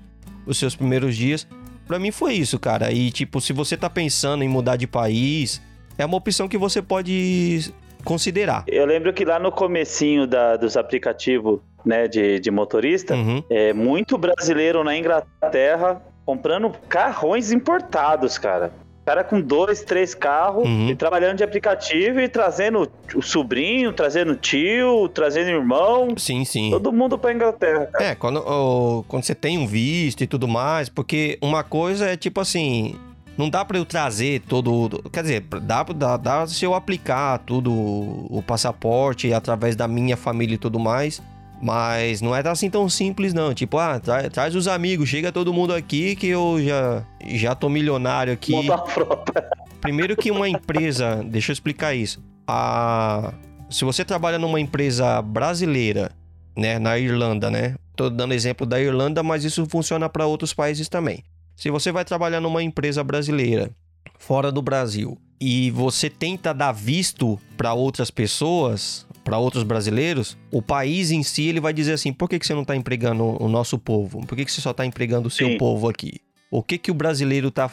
[0.49, 1.47] os seus primeiros dias?
[1.87, 2.91] Pra mim foi isso, cara.
[2.91, 5.61] E, tipo, se você tá pensando em mudar de país,
[5.97, 8.63] é uma opção que você pode considerar.
[8.67, 13.41] Eu lembro que lá no comecinho da- dos aplicativos né, de, de motorista, Uhum.
[13.49, 18.71] é muito brasileiro na Inglaterra comprando carrões importados, cara.
[19.09, 20.87] Cara com dois, três carros Uhum.
[20.89, 26.69] e trabalhando de aplicativo e trazendo o sobrinho, trazendo tio, trazendo irmão, Sim, sim.
[26.69, 27.87] todo mundo pra Inglaterra.
[27.87, 28.05] cara.
[28.05, 32.39] É, quando, quando você tem um visto e tudo mais, porque uma coisa é tipo
[32.39, 32.93] assim,
[33.35, 37.71] não dá pra eu trazer todo, quer dizer, dá, dá, dá se eu aplicar tudo,
[37.73, 41.19] o passaporte através da minha família e tudo mais,
[41.61, 45.53] mas não é assim tão simples não, tipo, ah, tra- traz os amigos, chega todo
[45.53, 48.51] mundo aqui que eu já, já tô milionário aqui.
[48.51, 49.49] Montar a frota.
[49.81, 52.21] Primeiro que uma empresa, deixa eu explicar isso.
[52.47, 53.33] A,
[53.69, 56.11] se você trabalha numa empresa brasileira,
[56.55, 57.75] né, na Irlanda, né?
[57.95, 61.23] Tô dando exemplo da Irlanda, mas isso funciona para outros países também.
[61.55, 63.71] Se você vai trabalhar numa empresa brasileira,
[64.19, 70.61] fora do Brasil e você tenta dar visto para outras pessoas, para outros brasileiros, o
[70.61, 73.47] país em si ele vai dizer assim: por que, que você não está empregando o
[73.47, 74.19] nosso povo?
[74.27, 75.57] Por que, que você só está empregando o seu Sim.
[75.57, 76.19] povo aqui?
[76.51, 77.71] O que, que o brasileiro tá.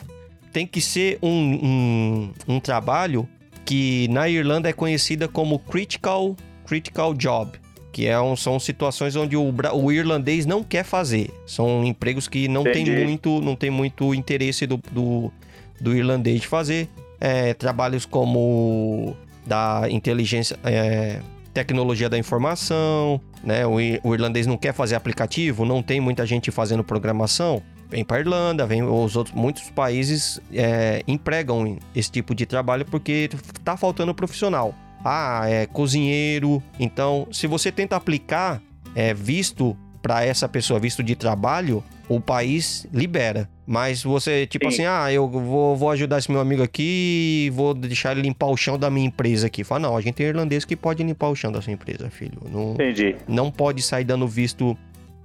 [0.53, 3.29] Tem que ser um, um, um trabalho
[3.65, 7.59] que na Irlanda é conhecida como critical, critical job.
[7.93, 11.31] Que é um- são situações onde o, o irlandês não quer fazer.
[11.47, 13.05] São empregos que não tem Entendi.
[13.05, 15.33] muito, não tem muito interesse do, do,
[15.81, 16.89] do irlandês de fazer.
[17.21, 21.21] É, trabalhos como da inteligência, é,
[21.55, 23.67] tecnologia da informação, né?
[23.67, 27.63] O, o irlandês não quer fazer aplicativo, não tem muita gente fazendo programação.
[27.89, 33.31] Vem para Irlanda, vem os outros, muitos países é, empregam esse tipo de trabalho porque
[33.65, 34.75] tá faltando profissional.
[35.05, 36.63] Ah, é cozinheiro.
[36.81, 38.61] Então, se você tenta aplicar
[38.95, 43.49] é, visto para essa pessoa, visto de trabalho, o país libera.
[43.67, 44.85] Mas você, tipo Sim.
[44.85, 48.47] assim, ah, eu vou, vou ajudar esse meu amigo aqui e vou deixar ele limpar
[48.47, 49.65] o chão da minha empresa aqui.
[49.65, 52.39] Fala, não, a gente tem irlandês que pode limpar o chão da sua empresa, filho.
[52.49, 53.17] Não, Entendi.
[53.27, 54.77] não pode sair dando visto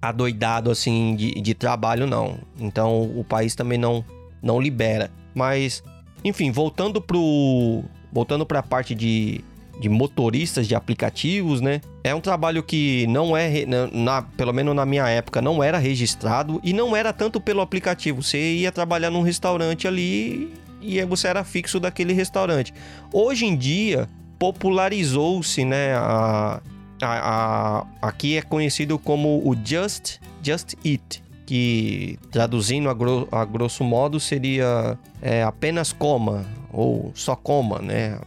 [0.01, 2.39] adoidado assim de, de trabalho, não.
[2.59, 4.03] Então o país também não,
[4.41, 5.11] não libera.
[5.35, 5.83] Mas,
[6.23, 7.83] enfim, voltando pro.
[8.11, 9.41] Voltando para a parte de,
[9.81, 11.81] de motoristas de aplicativos, né?
[12.03, 15.77] É um trabalho que não é, na, na- pelo menos na minha época, não era
[15.79, 18.21] registrado e não era tanto pelo aplicativo.
[18.23, 22.73] Você ia trabalhar num restaurante ali e você era fixo daquele restaurante.
[23.11, 24.07] Hoje em dia,
[24.39, 25.93] popularizou-se, né?
[25.95, 26.61] A,
[27.01, 27.07] a-
[27.81, 33.83] a- aqui é conhecido como o Just, Just Eat, que traduzindo a, gro- a grosso
[33.83, 38.19] modo seria é, apenas coma ou só coma, né?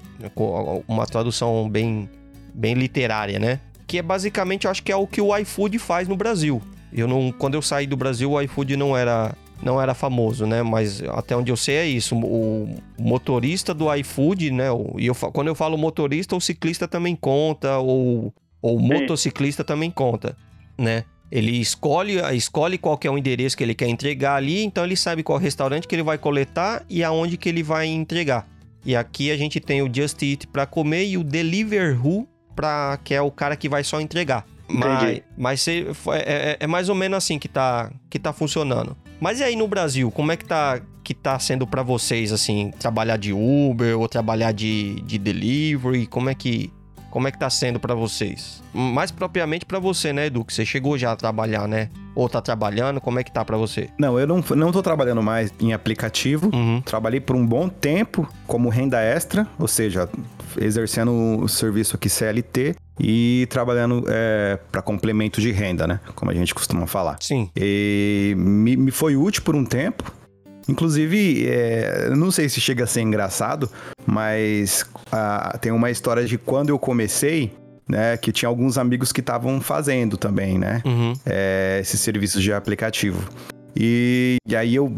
[0.87, 2.09] Uma tradução bem,
[2.55, 3.61] bem literária, né?
[3.87, 6.63] Que é basicamente, eu acho que é o que o iFood faz no Brasil.
[6.93, 10.63] Eu não, quando eu saí do Brasil, o iFood não era não era famoso, né?
[10.63, 12.15] Mas até onde eu sei é isso.
[12.17, 14.67] O motorista do iFood, né?
[14.99, 20.37] E eu, quando eu falo motorista, o ciclista também conta, ou, ou motociclista também conta,
[20.77, 21.05] né?
[21.31, 24.97] Ele escolhe, escolhe qual que é o endereço que ele quer entregar ali, então ele
[24.97, 28.47] sabe qual restaurante que ele vai coletar e aonde que ele vai entregar.
[28.85, 33.15] E aqui a gente tem o Just Eat para comer e o Deliveroo para que
[33.15, 34.47] é o cara que vai só entregar.
[34.69, 35.23] Mas, Entendi.
[35.37, 35.81] mas é,
[36.15, 38.97] é- é mais ou menos assim que tá, que tá funcionando.
[39.21, 42.71] Mas e aí no Brasil, como é que tá, que tá sendo para vocês, assim,
[42.79, 46.07] trabalhar de Uber ou trabalhar de, de delivery?
[46.07, 46.71] Como é que,
[47.15, 48.61] como é que tá sendo para vocês?
[48.75, 50.45] Mais propriamente para você, né, Edu?
[50.45, 51.89] Que você chegou já a trabalhar, né?
[52.13, 53.89] Ou tá trabalhando, como é que tá para você?
[53.97, 56.51] Não, eu não, não tô trabalhando mais em aplicativo.
[56.53, 56.83] Uhum.
[56.85, 60.09] Trabalhei por um bom tempo como renda extra, ou seja,
[60.61, 64.05] exercendo o serviço aqui CLT e trabalhando
[64.73, 66.01] para complemento de renda, né?
[66.17, 67.19] Como a gente costuma falar.
[67.21, 67.49] Sim.
[67.55, 70.13] E me, me foi útil por um tempo.
[70.69, 73.71] Inclusive, é, eu não sei se chega a ser engraçado,
[74.07, 77.53] mas ah, tem uma história de quando eu comecei,
[77.89, 78.17] né?
[78.17, 80.83] Que tinha alguns amigos que estavam fazendo também, né?
[80.85, 81.13] Uhum.
[81.27, 83.23] é, esses serviços de aplicativo.
[83.77, 84.93] E, e aí eu,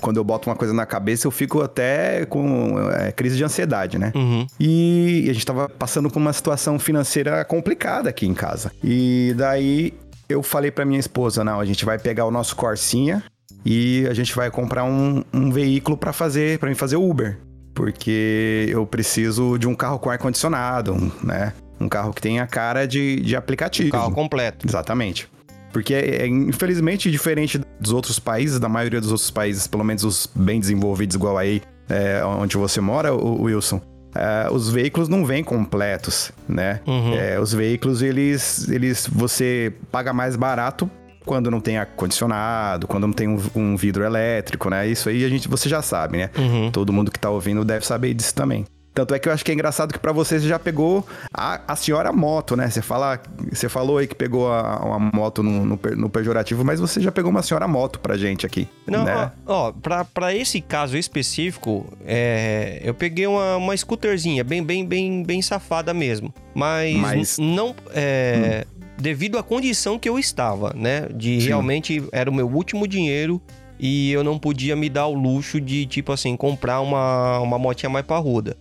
[0.00, 3.98] quando eu boto uma coisa na cabeça, eu fico até com é, crise de ansiedade,
[3.98, 4.12] né?
[4.14, 4.46] Uhum.
[4.58, 8.72] E a gente tava passando por uma situação financeira complicada aqui em casa.
[8.82, 9.94] E daí
[10.28, 13.22] eu falei pra minha esposa, não, a gente vai pegar o nosso Corsinha
[13.64, 17.38] e a gente vai comprar um, um veículo pra fazer, para mim fazer Uber.
[17.74, 21.52] Porque eu preciso de um carro com ar-condicionado, um, né?
[21.80, 23.90] Um carro que tenha cara de, de aplicativo.
[23.90, 24.66] Carro completo.
[24.66, 25.28] Exatamente.
[25.72, 30.02] Porque, é, é, infelizmente, diferente dos outros países, da maioria dos outros países, pelo menos
[30.02, 33.80] os bem desenvolvidos, igual aí, é, onde você mora, o Wilson,
[34.14, 36.80] é, os veículos não vêm completos, né?
[36.86, 37.14] Uhum.
[37.14, 40.90] É, os veículos, eles, eles, você paga mais barato
[41.28, 44.88] quando não tem ar-condicionado, quando não tem um, um vidro elétrico, né?
[44.88, 46.30] Isso aí a gente, você já sabe, né?
[46.38, 46.70] Uhum.
[46.70, 48.64] Todo mundo que tá ouvindo deve saber disso também.
[48.94, 51.60] Tanto é que eu acho que é engraçado que pra você você já pegou a,
[51.68, 52.68] a senhora moto, né?
[52.70, 53.20] Você, fala,
[53.52, 57.12] você falou aí que pegou a, uma moto no, no, no pejorativo, mas você já
[57.12, 58.66] pegou uma senhora moto pra gente aqui.
[58.86, 59.30] Não, né?
[59.46, 64.84] ó, ó, pra, pra esse caso específico, é, eu peguei uma, uma scooterzinha, bem, bem,
[64.84, 66.34] bem, bem safada mesmo.
[66.54, 67.76] Mas, Mas- não.
[67.92, 68.66] é,
[69.00, 71.08] Devido à condição que eu estava, né?
[71.14, 71.46] De Sim.
[71.46, 73.40] realmente era o meu último dinheiro
[73.78, 77.88] e eu não podia me dar o luxo de, tipo assim, comprar uma, uma motinha
[77.88, 78.56] mais parruda.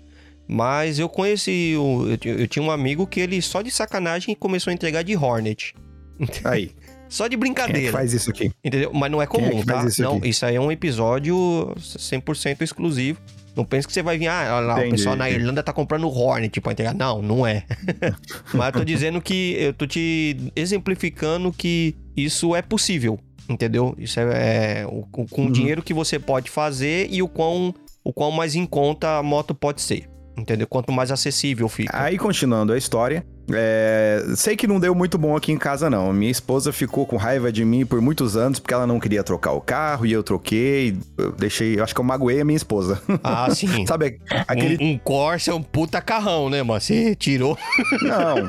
[0.47, 4.73] Mas eu conheci, eu, eu tinha um amigo que ele só de sacanagem começou a
[4.73, 5.73] entregar de Hornet.
[6.45, 6.71] Aí,
[7.09, 7.87] Só de quem é brincadeira.
[7.87, 8.51] que faz isso aqui?
[8.63, 8.91] Entendeu?
[8.93, 9.87] Mas não é é comum, faz tá?
[9.87, 10.29] isso não, aqui?
[10.29, 11.35] isso aí é um episódio
[11.77, 13.19] 100% exclusivo.
[13.57, 14.91] Não pense que você vai vir, ah, olha lá, o Entendi.
[14.97, 16.93] pessoal na Irlanda tá comprando Hornet pra entregar.
[16.93, 17.63] Não, não é.
[18.53, 23.95] Mas eu tô dizendo que, eu tô te exemplificando que isso é possível, entendeu?
[23.97, 25.47] Isso é, é o- o- com Uhum.
[25.47, 29.23] o dinheiro que você pode fazer e o quão, o qual mais em conta a
[29.23, 30.07] moto pode ser.
[30.37, 30.67] Entendeu?
[30.67, 31.99] Quanto mais acessível fica.
[31.99, 36.11] Aí, continuando a história, é, sei que não deu muito bom aqui em casa, não.
[36.13, 39.51] Minha esposa ficou com raiva de mim por muitos anos porque ela não queria trocar
[39.53, 40.97] o carro e eu troquei.
[41.17, 43.01] Eu deixei, eu acho que eu magoei a minha esposa.
[43.23, 43.85] Ah, sim.
[43.87, 44.83] Sabe aquele.
[44.83, 46.79] Um, um Corsa é um puta carrão, né, mano?
[46.81, 47.57] Você tirou.
[48.01, 48.35] Não,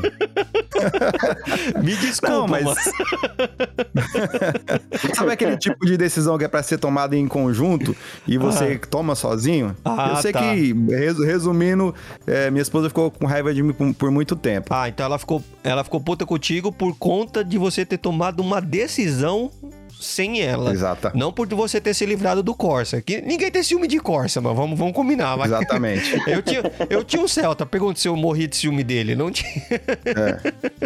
[1.82, 2.64] Me desculpa, não, mas.
[5.14, 9.14] Sabe aquele tipo de decisão que é pra ser tomada em conjunto e você toma
[9.14, 9.76] sozinho?
[9.84, 10.40] Ah, eu sei tá.
[10.40, 11.94] que, resu- resumindo,
[12.26, 14.72] é, minha esposa ficou com raiva de mim por, por muito tempo.
[14.72, 18.60] Ah, então ela ficou, ela ficou puta contigo por conta de você ter tomado uma
[18.60, 19.50] decisão
[20.00, 20.72] sem ela.
[20.72, 21.12] Exata.
[21.14, 23.02] Não por você ter se livrado do Corsa.
[23.02, 25.36] Que ninguém tem ciúme de Corsa, mas vamos, vamos combinar.
[25.36, 25.48] Mas...
[25.48, 26.16] Exatamente.
[26.28, 29.14] Eu tinha, eu tinha um Celta, pergunta se eu morri de ciúme dele.
[29.14, 29.62] Não tinha.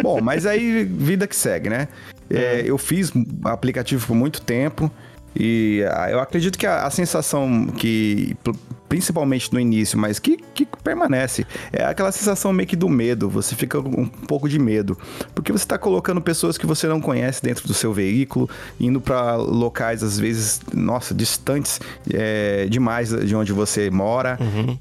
[0.01, 1.87] Bom, mas aí vida que segue, né?
[2.29, 3.11] É, eu fiz
[3.43, 4.89] aplicativo por muito tempo
[5.35, 8.55] e ah, eu acredito que a, a sensação que, pr-
[8.87, 13.27] principalmente no início, mas que, que permanece, é aquela sensação meio que do medo.
[13.27, 14.95] Você fica com um pouco de medo,
[15.33, 18.47] porque você está colocando pessoas que você não conhece dentro do seu veículo,
[18.79, 21.81] indo para locais às vezes, nossa, distantes
[22.13, 24.37] é, demais de onde você mora,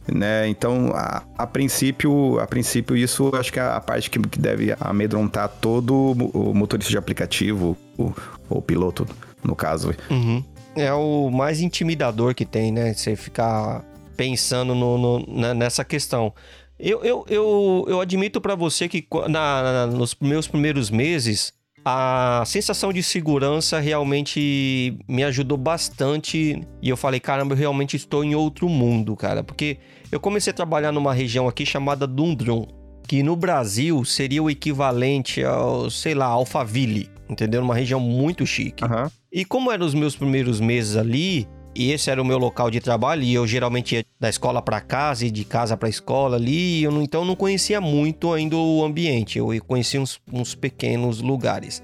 [0.07, 0.47] né?
[0.47, 4.39] Então, a, a princípio, a princípio isso eu acho que é a parte que, que
[4.39, 5.95] deve amedrontar todo
[6.35, 8.13] o motorista de aplicativo, o,
[8.51, 9.07] o piloto,
[9.45, 9.95] no caso.
[10.11, 10.43] Uhum.
[10.75, 12.95] É o mais intimidador que tem, né?
[12.95, 13.85] Você ficar
[14.17, 16.33] pensando no, no- na- nessa questão.
[16.79, 21.53] Eu, eu, eu, eu admito pra você que qu- na, na- nos meus primeiros meses,
[21.85, 26.63] a sensação de segurança realmente me ajudou bastante.
[26.81, 29.43] E eu falei, caramba, eu realmente estou em outro mundo, cara.
[29.45, 29.79] Porque
[30.11, 32.67] eu comecei a trabalhar numa região aqui chamada Dundrum,
[33.07, 37.63] que no Brasil seria o equivalente ao, sei lá, Alphaville, entendeu?
[37.63, 38.85] Uma região muito chique.
[38.85, 39.11] Aham.
[39.33, 42.81] E como eram os meus primeiros meses ali, e esse era o meu local de
[42.81, 46.83] trabalho, e eu geralmente ia da escola para casa e de casa para escola ali,
[46.83, 51.21] eu não- então eu não conhecia muito ainda o ambiente, eu conhecia uns, uns pequenos
[51.21, 51.83] lugares.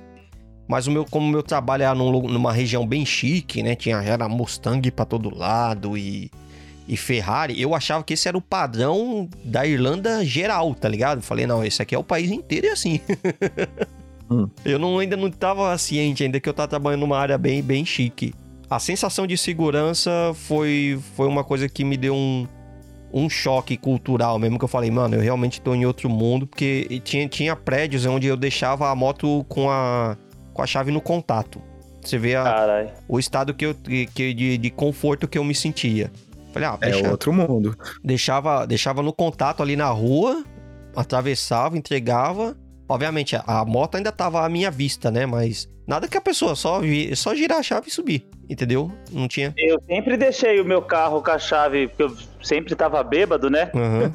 [0.69, 3.75] Mas o meu, como o meu trabalho era num numa região bem chique, né?
[3.75, 6.31] Tinha era Mustang para todo lado e,
[6.87, 11.23] e Ferrari, eu achava que esse era o padrão da Irlanda geral, tá ligado?
[11.23, 13.01] Falei, não, esse aqui é o país inteiro e assim.
[14.65, 17.85] Eu não, ainda não estava ciente ainda que eu estava trabalhando numa área bem, bem
[17.85, 18.35] chique.
[18.71, 22.47] A sensação de segurança foi, foi uma coisa que me deu um,
[23.13, 27.01] um choque cultural mesmo, que eu falei, mano, eu realmente estou em outro mundo, porque
[27.03, 30.17] tinha, tinha prédios onde eu deixava a moto com a,
[30.53, 31.63] com a chave no contato.
[32.03, 32.45] Você vê a-
[33.09, 36.11] o estado que eu, que, de, de conforto que eu me sentia.
[36.53, 37.77] Falei, ah, É deixa, outro mundo.
[38.05, 40.45] deixava, deixava no contato ali na rua,
[40.95, 42.57] atravessava, entregava.
[42.89, 45.27] Obviamente, a, a moto ainda tava à minha vista, né?
[45.27, 48.91] Mas nada que a pessoa só, vi, só girar a chave e subir, entendeu?
[49.13, 49.53] Não tinha.
[49.57, 53.71] Eu sempre deixei o meu carro com a chave, porque eu sempre tava bêbado, né?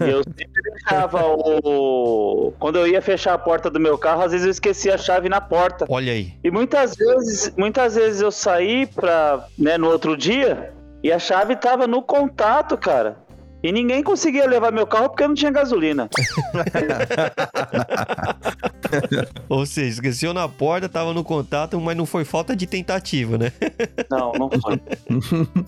[0.06, 2.54] E eu sempre deixava o.
[2.60, 5.30] Quando eu ia fechar a porta do meu carro, às vezes eu esquecia a chave
[5.30, 5.86] na porta.
[5.88, 6.34] Olha aí.
[6.44, 11.56] E muitas vezes, muitas vezes eu saí pra, né, no outro dia e a chave
[11.58, 13.18] tava no contato, cara.
[13.64, 16.10] E ninguém conseguia levar meu carro porque não tinha gasolina.
[19.48, 23.54] Ou seja, esqueceu na porta, tava no contato, mas não foi falta de tentativa, né?
[24.12, 24.82] Não, não foi.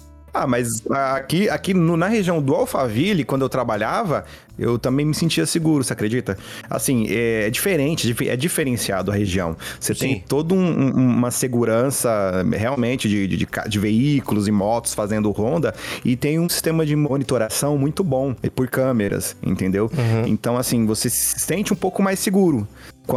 [0.38, 4.26] Ah, mas aqui, aqui no- na região do Alphaville, quando eu trabalhava,
[4.60, 6.38] eu também me sentia seguro, você acredita?
[6.70, 9.56] Assim, é, diferente, dif- é diferenciado a região.
[9.80, 10.24] Você tem Sim.
[10.28, 15.74] toda um- um- uma segurança realmente de, de, de de veículos e motos fazendo ronda
[16.04, 19.90] e tem um sistema de monitoração muito bom é por câmeras, entendeu?
[20.28, 22.68] Então, assim, você se sente um pouco mais seguro.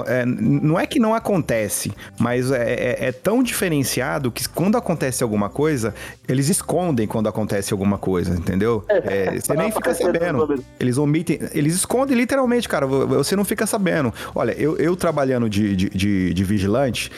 [0.07, 5.22] É, não é que não acontece, mas é, é- é tão diferenciado que quando acontece
[5.22, 5.94] alguma coisa,
[6.29, 8.85] eles escondem quando acontece alguma coisa, entendeu?
[8.88, 10.64] É, você nem fica sabendo.
[10.81, 12.87] Eles omitem, eles escondem literalmente, cara.
[12.87, 14.12] vo- Você não fica sabendo.
[14.35, 17.11] Olha, eu, eu trabalhando de, de, de- de vigilante,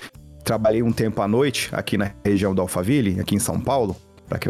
[0.44, 3.96] trabalhei um tempo à noite aqui na região do Alphaville, aqui em São Paulo.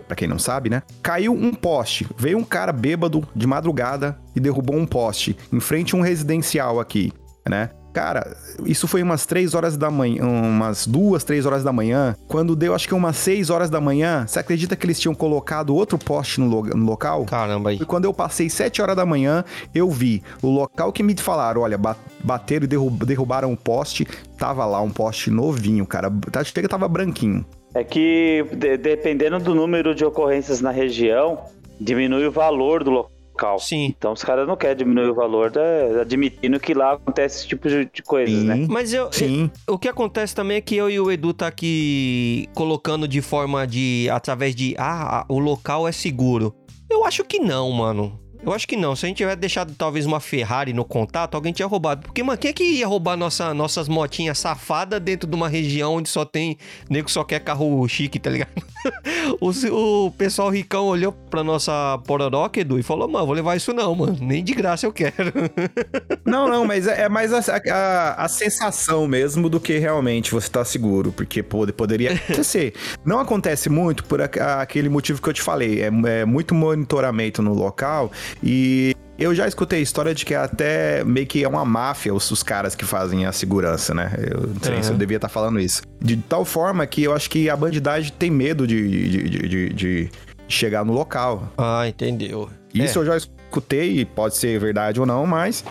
[0.07, 0.83] Pra quem não sabe, né?
[1.03, 2.07] Caiu um poste.
[2.19, 6.79] Veio um cara bêbado de madrugada e derrubou um poste em frente a um residencial
[6.79, 7.11] aqui,
[7.49, 7.71] né?
[7.93, 12.15] Cara, isso foi umas 3 horas da manhã, umas duas, três horas da manhã.
[12.29, 15.75] Quando deu, acho que umas 6 horas da manhã, você acredita que eles tinham colocado
[15.75, 17.25] outro poste no, lo- no local?
[17.25, 17.79] Caramba aí.
[17.81, 21.63] E quando eu passei 7 horas da manhã, eu vi o local que me falaram,
[21.63, 24.07] olha, ba- bateram e derru- derrubaram o poste,
[24.39, 26.11] tava lá um poste novinho, cara.
[26.31, 27.45] Tá- Chega tava branquinho.
[27.75, 31.39] É que de- dependendo do número de ocorrências na região,
[31.81, 33.11] diminui o valor do local.
[33.59, 33.87] Sim.
[33.97, 37.69] Então os caras não querem diminuir o valor, da- admitindo que lá acontece esse tipo
[37.69, 38.67] de, de coisas, né?
[38.69, 39.51] Mas eu, Sim.
[39.69, 43.67] O que acontece também é que eu e o Edu tá aqui colocando de forma
[43.67, 44.09] de.
[44.11, 44.75] através de.
[44.79, 46.55] Ah, o local é seguro.
[46.91, 48.19] Eu acho que não, mano.
[48.43, 48.97] Eu acho que não.
[48.97, 52.03] Se a gente tivesse deixado talvez uma Ferrari no contato, alguém tinha roubado.
[52.03, 55.95] Porque, mano, quem é que ia roubar nossa, nossas motinhas safadas dentro de uma região
[55.97, 56.57] onde só tem.
[56.89, 58.51] Nego só quer carro chique, tá ligado?
[59.41, 63.73] o, o pessoal ricão olhou pra nossa Pororoca, Edu, e falou: Mano, vou levar isso
[63.75, 64.17] não, mano.
[64.21, 65.13] Nem de graça eu quero.
[66.25, 67.41] Não, não, mas é, é mais a,
[67.73, 71.11] a, a sensação mesmo do que realmente você tá seguro.
[71.11, 72.73] Porque pode, poderia acontecer.
[73.05, 75.83] Não acontece muito por a- aquele motivo que eu te falei.
[75.83, 78.95] É, é muito monitoramento no local e.
[79.19, 82.43] Eu já escutei a história de que até meio que é uma máfia os, os
[82.43, 84.11] caras que fazem a segurança, né?
[84.17, 84.99] Eu não sei se eu Uhum.
[84.99, 85.83] devia estar falando isso.
[86.01, 89.69] De tal forma que eu acho que a bandidagem tem medo de, de, de- de-
[89.75, 90.11] de
[90.49, 91.53] chegar no local.
[91.59, 92.49] ah, entendeu.
[92.73, 93.03] Isso É.
[93.03, 95.63] eu já escutei, e pode ser verdade ou não, mas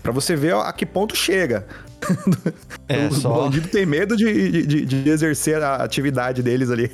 [0.00, 1.66] pra você ver a que ponto chega.
[2.88, 3.44] É, o só.
[3.44, 6.90] bandido tem medo de, de, de exercer a atividade deles ali.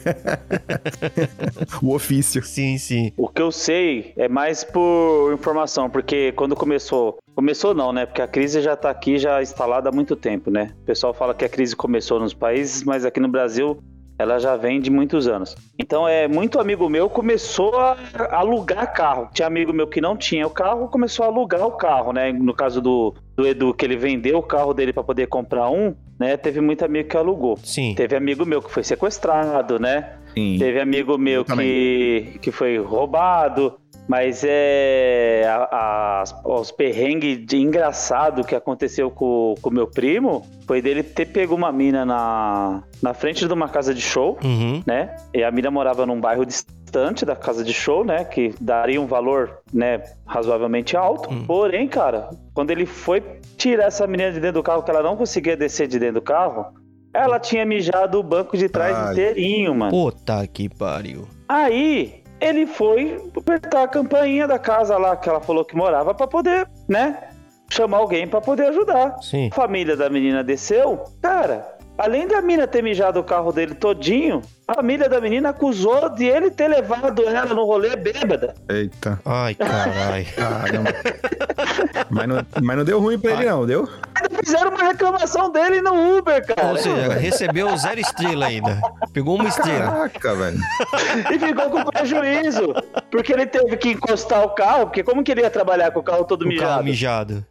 [1.82, 2.42] o ofício.
[2.44, 3.12] Sim, sim.
[3.16, 7.18] O que eu sei é mais por informação, porque quando começou.
[7.34, 8.06] Começou não, né?
[8.06, 10.72] Porque a crise já tá aqui, já instalada há muito tempo, né?
[10.82, 13.82] O pessoal fala que a crise começou nos países, mas aqui no Brasil
[14.18, 15.56] ela já vem de muitos anos.
[15.78, 17.96] Então é muito amigo meu começou a
[18.32, 19.28] alugar carro.
[19.32, 22.32] Tinha amigo meu que não tinha o carro, começou a alugar o carro, né?
[22.32, 25.94] No caso do, do Edu, que ele vendeu o carro dele para poder comprar um,
[26.18, 26.36] né?
[26.36, 27.56] Teve muito amigo que alugou.
[27.62, 27.94] Sim.
[27.94, 30.14] Teve amigo meu que foi sequestrado, né?
[30.34, 30.56] Sim.
[30.58, 33.78] Teve amigo meu que, que foi roubado,
[34.08, 40.80] mas é a- as- os perrengues de engraçado que aconteceu com o meu primo foi
[40.82, 44.82] dele ter pego uma mina na, na frente de uma casa de show, Uhum.
[44.86, 45.14] né?
[45.34, 48.24] E a mina morava num bairro distante da casa de show, né?
[48.24, 51.30] Que daria um valor, né, razoavelmente alto.
[51.32, 51.44] Hum.
[51.46, 53.22] Porém, cara, quando ele foi
[53.58, 56.22] tirar essa menina de dentro do carro, que ela não conseguia descer de dentro do
[56.22, 56.66] carro,
[57.12, 59.12] ela tinha mijado o banco de trás Ai.
[59.12, 59.90] inteirinho, mano.
[59.90, 61.26] Puta que pariu.
[61.48, 66.26] Aí ele foi apertar a campainha da casa lá que ela falou que morava pra
[66.26, 67.28] poder, né?
[67.70, 69.18] Chamar alguém pra poder ajudar.
[69.22, 69.48] Sim.
[69.52, 71.77] A família da menina desceu, cara.
[71.98, 76.26] Além da menina ter mijado o carro dele todinho, a família da menina acusou de
[76.26, 78.54] ele ter levado ela no rolê bêbada.
[78.68, 79.20] Eita.
[79.24, 80.24] Ai, carai.
[80.36, 80.90] Caramba.
[82.08, 83.88] mas, não, mas não deu ruim pra ele, não, deu?
[84.14, 86.68] Ainda fizeram uma reclamação dele no Uber, cara.
[86.68, 88.80] Ou seja, recebeu zero estrela ainda.
[89.12, 89.90] Pegou uma estrela.
[89.90, 90.58] Caraca, velho.
[91.34, 92.74] E ficou com prejuízo.
[93.10, 96.04] Porque ele teve que encostar o carro, porque como que ele ia trabalhar com o
[96.04, 97.44] carro todo O carro mijado?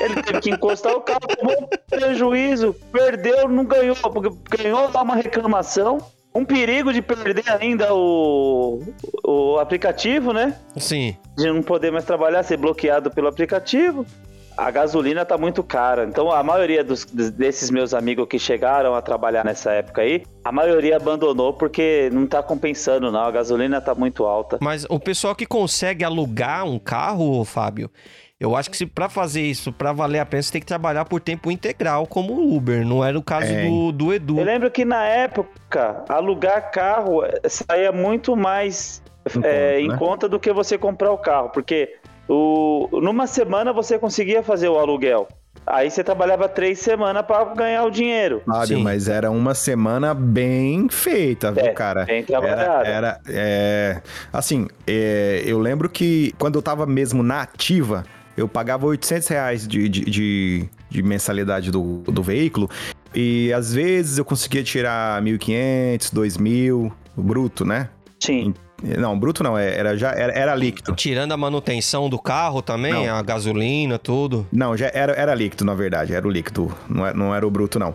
[0.00, 5.02] Ele teve que encostar o carro, tomou um prejuízo, perdeu, não ganhou, porque ganhou lá
[5.02, 5.98] uma reclamação.
[6.34, 8.82] Um perigo de perder ainda o,
[9.24, 10.58] o aplicativo, né?
[10.76, 11.16] Sim.
[11.36, 14.04] De não poder mais trabalhar, ser bloqueado pelo aplicativo.
[14.56, 16.04] A gasolina tá muito cara.
[16.04, 20.50] Então a maioria dos, desses meus amigos que chegaram a trabalhar nessa época aí, a
[20.50, 23.20] maioria abandonou porque não tá compensando, não.
[23.20, 24.58] A gasolina tá muito alta.
[24.60, 27.90] Mas o pessoal que consegue alugar um carro, Fábio,
[28.44, 31.04] eu acho que se para fazer isso, para valer a pena, você tem que trabalhar
[31.04, 32.86] por tempo integral, como o Uber.
[32.86, 33.66] Não era o caso É.
[33.68, 34.38] do, do Edu.
[34.38, 39.02] Eu lembro que na época, alugar carro eh, saía muito mais
[39.34, 39.96] Em é, conta, em né?
[39.96, 41.94] conta do que você comprar o carro, porque
[42.28, 45.26] o, numa semana você conseguia fazer o aluguel.
[45.66, 48.42] Aí você trabalhava três semanas para ganhar o dinheiro.
[48.44, 48.82] Fábio, Sim.
[48.82, 52.04] mas era uma semana bem feita, viu, É, cara?
[52.04, 52.86] bem Era, trabalhada.
[52.86, 58.04] era é, assim, é, eu lembro que quando eu tava mesmo na ativa,
[58.36, 62.68] eu pagava 800 reais de, de, de, de mensalidade do, do veículo
[63.14, 67.88] e às vezes eu conseguia tirar 1.500, 2.000, bruto, né?
[68.20, 68.54] Sim.
[68.98, 70.94] Não, bruto não, é- era já era, era líquido.
[70.94, 73.14] Tirando a manutenção do carro também, Não.
[73.14, 74.46] a gasolina, tudo.
[74.52, 76.12] Não, já era, era líquido, na verdade.
[76.12, 76.74] Era o líquido.
[76.88, 77.94] Não era, não era o bruto, não.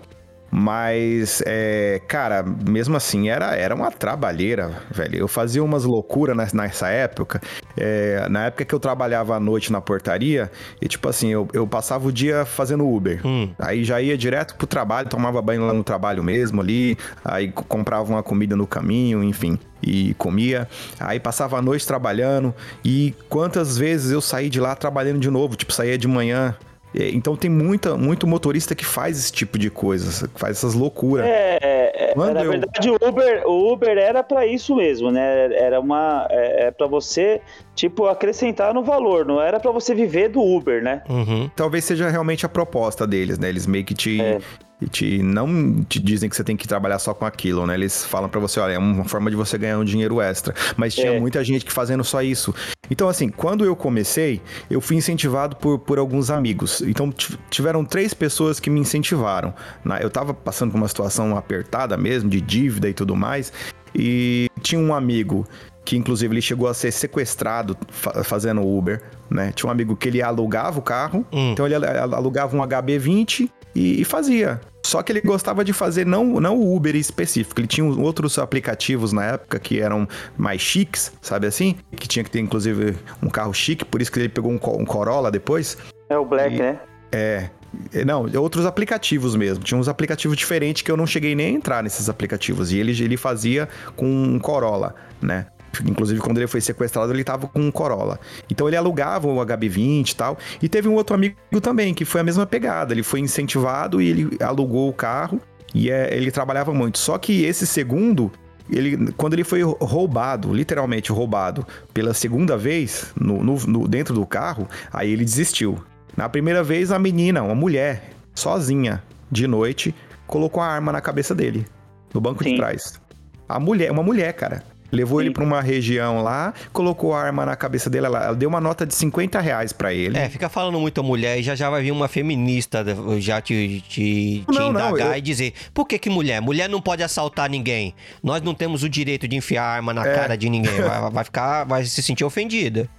[0.51, 5.17] Mas, é, cara, mesmo assim, era, era uma trabalheira, velho.
[5.17, 7.39] Eu fazia umas loucuras nes- nessa época.
[7.77, 11.67] É, na época que eu trabalhava à noite na portaria, e tipo assim, eu, eu
[11.67, 13.21] passava o dia fazendo Uber.
[13.25, 13.49] Hum.
[13.59, 18.09] Aí já ia direto pro trabalho, tomava banho lá no trabalho mesmo ali, aí comprava
[18.11, 20.67] uma comida no caminho, enfim, e comia.
[20.99, 25.55] Aí passava a noite trabalhando, e quantas vezes eu saí de lá trabalhando de novo,
[25.55, 26.55] tipo, saía de manhã.
[26.95, 30.73] É, Então tem muita, muito motorista que faz esse tipo de coisa, que faz essas
[30.73, 31.25] loucuras.
[31.27, 35.53] É, é, Quando na eu- verdade o Uber, o Uber era para isso mesmo, né?
[35.53, 37.41] Era uma é, é para você
[37.75, 41.03] tipo acrescentar no valor, não era para você viver do Uber, né?
[41.09, 41.49] Uhum.
[41.55, 43.49] Talvez seja realmente a proposta deles, né?
[43.49, 44.39] Eles meio que te, É.
[44.87, 47.73] te não te dizem que você tem que trabalhar só com aquilo, né?
[47.73, 50.53] Eles falam pra você, olha, é uma forma de você ganhar um dinheiro extra.
[50.77, 51.19] Mas tinha É.
[51.19, 52.53] muita gente que fazendo só isso.
[52.89, 56.81] Então, assim, quando eu comecei, eu fui incentivado por, por alguns amigos.
[56.81, 59.53] Então, ti- tiveram três pessoas que me incentivaram.
[59.83, 63.51] Na- Eu tava passando por uma situação apertada mesmo, de dívida e tudo mais.
[63.93, 65.45] E tinha um amigo
[65.83, 69.51] que inclusive ele chegou a ser sequestrado fa fazendo Uber, né?
[69.51, 71.51] Tinha um amigo que ele alugava o carro, Hum.
[71.53, 74.61] então ele al- alugava um HB20 e, e fazia.
[74.89, 79.13] Só que ele gostava de fazer não, não o Uber específico, ele tinha outros aplicativos
[79.13, 81.75] na época que eram mais chiques, sabe assim?
[81.95, 84.85] Que tinha que ter inclusive um carro chique, por isso que ele pegou um, um
[84.85, 85.77] Corolla depois.
[86.09, 86.79] É o Black, E- né?
[87.11, 87.49] É.
[87.93, 89.63] é, Não, outros aplicativos mesmo.
[89.63, 92.71] Tinha uns aplicativos diferentes que eu não cheguei nem a entrar nesses aplicativos.
[92.71, 95.45] E ele, ele fazia com um Corolla, né?
[95.85, 98.19] Inclusive, quando ele foi sequestrado, ele tava com um Corolla.
[98.49, 100.37] Então ele alugava o HB20 e tal.
[100.61, 102.93] E teve um outro amigo também, que foi a mesma pegada.
[102.93, 105.39] Ele foi incentivado e ele alugou o carro.
[105.73, 106.97] E é, ele trabalhava muito.
[106.97, 108.31] Só que esse segundo,
[108.71, 114.25] ele, quando ele foi roubado, literalmente roubado, pela segunda vez no, no- no- dentro do
[114.25, 115.77] carro, aí ele desistiu.
[116.17, 119.93] Na primeira vez, a menina, uma mulher, sozinha, de noite,
[120.25, 121.65] colocou a arma na cabeça dele,
[122.13, 122.57] no banco de Sim.
[122.57, 122.99] trás.
[123.47, 124.63] A mulher, uma mulher, cara.
[124.91, 125.25] Levou Sim.
[125.25, 128.59] ele pra uma região lá, colocou a arma na cabeça dele, ela, ela deu uma
[128.61, 130.17] nota de 50 reais pra ele.
[130.17, 132.83] É, fica falando muito a mulher e já já vai vir uma feminista
[133.19, 136.41] já te, te, te Não, não, indagar eu- e dizer por que que mulher?
[136.41, 137.93] Mulher não pode assaltar ninguém.
[138.23, 140.15] Nós não temos o direito de enfiar arma na É.
[140.15, 140.81] cara de ninguém.
[140.81, 142.89] Vai, vai ficar, vai se sentir ofendida.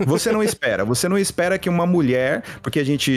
[0.00, 3.10] Você não espera, você não espera que uma mulher, porque a gente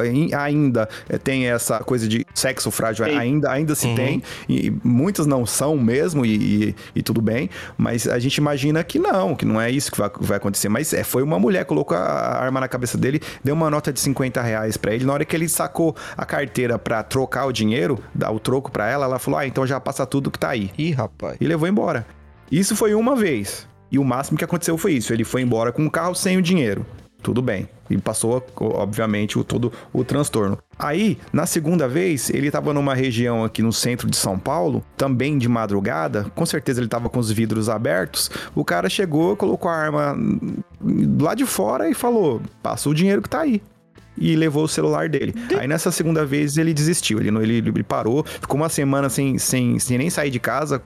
[0.00, 3.94] eh, em- ainda eh, tem essa coisa de sexo frágil, ainda, ainda se Uhum.
[3.94, 8.82] tem, e muitas não são mesmo, e, e- e tudo bem, mas a gente imagina
[8.84, 10.68] que não, que não é isso que vai, vai acontecer.
[10.68, 12.00] Mas é, foi uma mulher, colocou a
[12.40, 15.04] arma na cabeça dele, deu uma nota de 50 reais pra ele.
[15.04, 18.88] Na hora que ele sacou a carteira pra trocar o dinheiro, dar o troco pra
[18.88, 21.36] ela, ela falou: Ah, então já passa tudo que tá aí Ih, rapaz.
[21.40, 22.06] e levou embora.
[22.50, 23.66] Isso foi uma vez.
[23.94, 25.12] E o máximo que aconteceu foi isso.
[25.12, 26.84] Ele foi embora com o carro sem o dinheiro.
[27.22, 27.68] Tudo bem.
[27.88, 30.58] E passou, obviamente, o, todo o transtorno.
[30.76, 35.38] Aí, na segunda vez, ele estava numa região aqui no centro de São Paulo, também
[35.38, 36.24] de madrugada.
[36.34, 38.32] Com certeza ele estava com os vidros abertos.
[38.52, 40.16] O cara chegou, colocou a arma
[41.20, 43.62] lá de fora e falou: passa o dinheiro que tá aí
[44.16, 45.34] e levou o celular dele.
[45.58, 49.78] Aí nessa segunda vez ele desistiu, ele, ele, ele parou, ficou uma semana sem, sem,
[49.78, 50.82] sem nem sair de casa,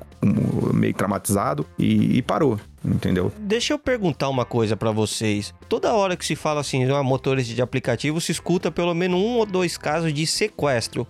[0.72, 3.32] meio traumatizado, e, e parou, entendeu?
[3.38, 5.54] Deixa eu perguntar uma coisa pra vocês.
[5.68, 9.36] Toda hora que se fala assim, ah, motorista de aplicativo, se escuta pelo menos um
[9.36, 11.06] ou dois casos de sequestro.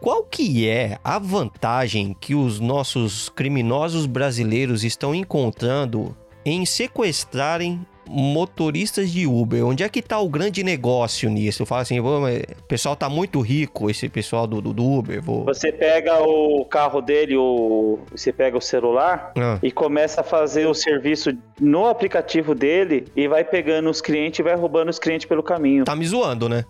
[0.00, 9.10] Qual que é a vantagem que os nossos criminosos brasileiros estão encontrando em sequestrarem motoristas
[9.10, 9.64] de Uber?
[9.66, 11.64] Onde é que tá o grande negócio nisso?
[11.64, 15.22] Fala assim, "Pô, mas o pessoal tá muito rico, esse pessoal do, do, Uber.
[15.22, 15.44] Vou...
[15.44, 17.98] Você pega o carro dele, o...
[18.10, 23.26] você pega o celular Ah, e começa a fazer o serviço no aplicativo dele e
[23.26, 25.84] vai pegando os clientes e vai roubando os clientes pelo caminho.
[25.84, 26.64] tá me zoando, né?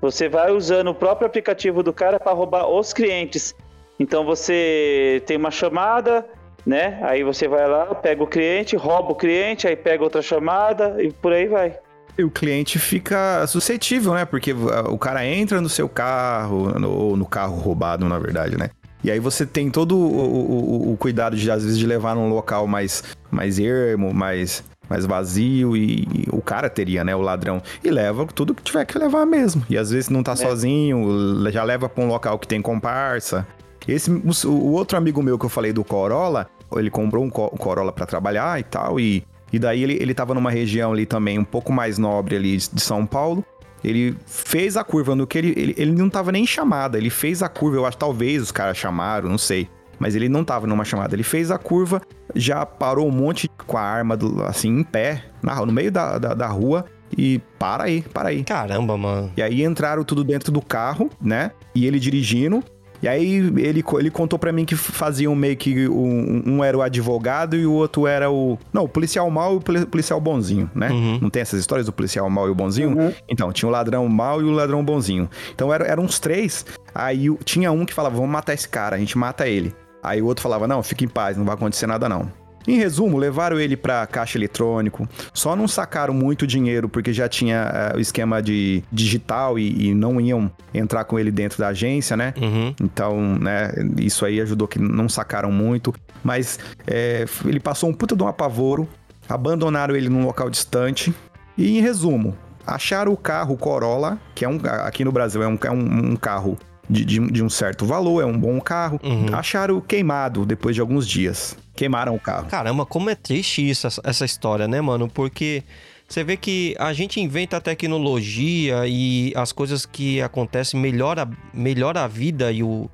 [0.00, 3.54] Você vai usando o próprio aplicativo do cara para roubar os clientes.
[3.98, 6.26] Então você tem uma chamada,
[6.66, 6.98] né?
[7.02, 11.12] Aí você vai lá, pega o cliente, rouba o cliente, aí pega outra chamada e
[11.12, 11.78] por aí vai.
[12.18, 14.24] E o cliente fica suscetível, né?
[14.24, 18.58] Porque uh, o cara entra no seu carro, no- ou no carro roubado, na verdade,
[18.58, 18.70] né?
[19.04, 22.28] E aí você tem todo o, o- o- cuidado de, às vezes, de levar num
[22.30, 27.14] local mais, mais ermo, mais, mais vazio, e, e o cara teria, né?
[27.14, 27.62] O ladrão.
[27.84, 29.62] E leva tudo que tiver que levar mesmo.
[29.68, 31.06] E às vezes não tá sozinho,
[31.52, 33.46] já leva pra um local que tem comparsa.
[33.86, 36.48] Esse, o, o outro amigo meu que eu falei do Corolla,
[36.78, 40.34] ele comprou um Co- Corolla pra trabalhar e tal, e, e daí ele, ele tava
[40.34, 43.44] numa região ali também um pouco mais nobre ali de São Paulo.
[43.84, 47.10] Ele fez a curva no que ele, ele, ele não tava nem em chamada, ele
[47.10, 49.68] fez a curva, eu acho talvez os caras chamaram, não sei.
[49.98, 52.02] Mas ele não tava numa chamada, ele fez a curva,
[52.34, 56.18] já parou um monte com a arma do- assim em pé, na, no meio da,
[56.18, 56.84] da, da rua
[57.16, 58.42] e para aí, para aí.
[58.44, 59.30] Caramba, mano.
[59.36, 61.52] E aí entraram tudo dentro do carro, né?
[61.74, 62.62] E ele dirigindo.
[63.06, 66.82] E aí ele, ele contou pra mim que faziam meio que um, um era o
[66.82, 68.58] advogado e o outro era o.
[68.72, 70.90] Não, o policial mau e o poli- policial bonzinho, né?
[70.90, 71.20] Uhum.
[71.22, 73.14] Não tem essas histórias do policial mau e o bonzinho?
[73.28, 75.30] Então, tinha o ladrão mau e o ladrão bonzinho.
[75.54, 76.66] Então eram, eram uns três.
[76.92, 79.72] Aí tinha um que falava: vamos matar esse cara, a gente mata ele.
[80.02, 82.28] Aí o outro falava: não, fica em paz, não vai acontecer nada não.
[82.66, 87.92] Em resumo, levaram ele pra caixa eletrônico, só não sacaram muito dinheiro porque já tinha
[87.92, 92.16] eh, o esquema de digital e, e não iam entrar com ele dentro da agência,
[92.16, 92.34] né?
[92.40, 92.74] Uhum.
[92.80, 95.94] Então, né, isso aí ajudou que não sacaram muito.
[96.24, 98.88] Mas é, ele passou um puta de um apavoro,
[99.28, 101.14] abandonaram ele num local distante.
[101.56, 102.36] E em resumo,
[102.66, 106.16] acharam o carro Corolla, que é um aqui no Brasil é um, é um, um
[106.16, 106.58] carro
[106.88, 109.00] de, de, de um certo valor, é um bom carro.
[109.02, 109.34] Uhum.
[109.34, 111.56] Acharam queimado depois de alguns dias.
[111.74, 112.46] Queimaram o carro.
[112.46, 115.08] Caramba, como é triste isso, essa- história, né, mano?
[115.08, 115.62] Porque
[116.08, 122.02] você vê que a gente inventa a tecnologia e as coisas que acontecem melhora, melhora
[122.04, 122.88] a vida e o,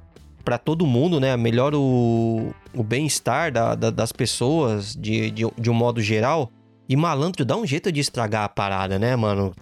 [0.44, 1.36] para todo mundo, né?
[1.36, 6.50] Melhora o, o bem-estar da, da, das pessoas de, de, de um modo geral.
[6.88, 9.52] E malandro dá um jeito de estragar a parada, né, mano?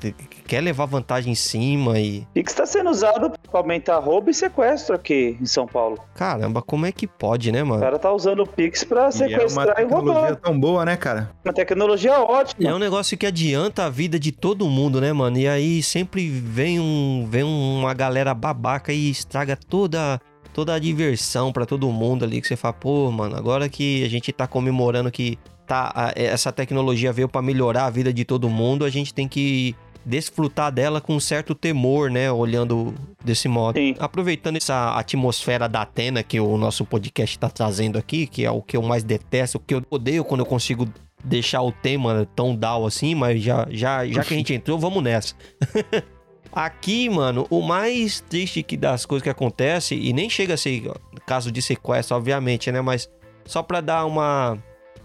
[0.46, 2.26] Quer levar vantagem em cima e.
[2.34, 5.98] Pix está sendo usado para aumentar roubo e sequestro aqui em São Paulo.
[6.14, 7.80] Caramba, como é que pode, né, O mano?
[7.80, 11.30] cara tá usando o Pix pra E é uma sequestrar tecnologia tão boa, né, cara?
[11.44, 12.70] Uma tecnologia ótima.
[12.70, 15.38] É um negócio que adianta a vida de todo mundo, né, mano?
[15.38, 20.20] E aí sempre vem um vem uma galera babaca e estraga toda
[20.53, 24.09] toda a diversão pra todo mundo ali que você fala, pô, mano, agora que a
[24.09, 28.48] gente tá comemorando que tá a- essa tecnologia veio pra melhorar a vida de todo
[28.48, 29.74] mundo, a gente tem que
[30.05, 32.94] desfrutar dela com um certo temor, né, olhando
[33.24, 33.78] desse modo.
[33.78, 33.94] Sim.
[33.98, 38.62] Aproveitando essa atmosfera da Atena que o nosso podcast tá trazendo aqui, que é o
[38.62, 40.88] que eu mais detesto, o que eu odeio quando eu consigo
[41.22, 45.03] deixar o tema tão down assim, mas já, já, já que a gente entrou, vamos
[45.03, 45.34] nessa.
[46.53, 50.90] Aqui, mano, o mais triste que das coisas que acontece, e nem chega a ser
[51.26, 52.80] caso de sequestro, obviamente, né?
[52.80, 53.09] Mas
[53.44, 54.59] só pra dar uma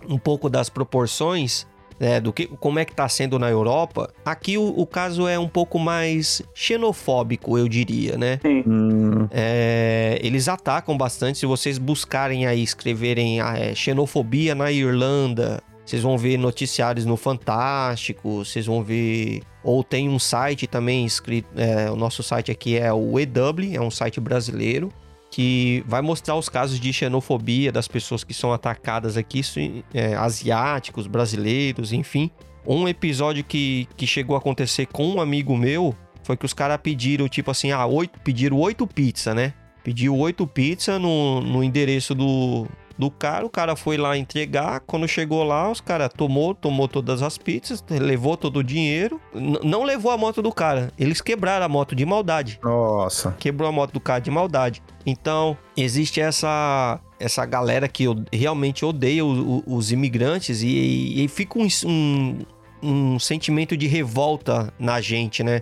[0.08, 1.68] um pouco das proporções,
[2.00, 5.40] né, do que como é que tá sendo na Europa, aqui o, o caso é
[5.40, 8.40] um pouco mais xenofóbico, eu diria, né?
[8.42, 8.64] Sim.
[8.68, 11.38] Hum, É, eles atacam bastante.
[11.40, 17.16] Se vocês buscarem aí, escreverem ah, é, xenofobia na Irlanda, vocês vão ver noticiários no
[17.16, 19.44] Fantástico, vocês vão ver.
[19.64, 21.48] Ou tem um site também escrito.
[21.56, 24.92] é, o nosso site aqui é o EW, é um site brasileiro.
[25.30, 29.42] Que vai mostrar os casos de xenofobia das pessoas que são atacadas aqui,
[29.94, 32.32] é, asiáticos, brasileiros, enfim.
[32.66, 36.80] Um episódio que, que chegou a acontecer com um amigo meu foi que os caras
[36.82, 39.54] pediram, tipo assim, ah, oito, pediram oito pizza, né?
[39.84, 42.66] Pediu oito pizza no, no endereço do,
[42.98, 47.22] do cara, o cara foi lá entregar, quando chegou lá, os caras tomou, tomou todas
[47.22, 51.70] as pizzas, levou todo o dinheiro, não levou a moto do cara, eles quebraram a
[51.70, 53.36] moto de maldade nossa.
[53.40, 54.82] quebrou a moto do cara de maldade.
[55.06, 61.28] Então, existe essa essa galera que eu realmente odeia o- o- os imigrantes e, e
[61.30, 62.38] fica um, um,
[62.84, 65.62] um sentimento de revolta na gente, né?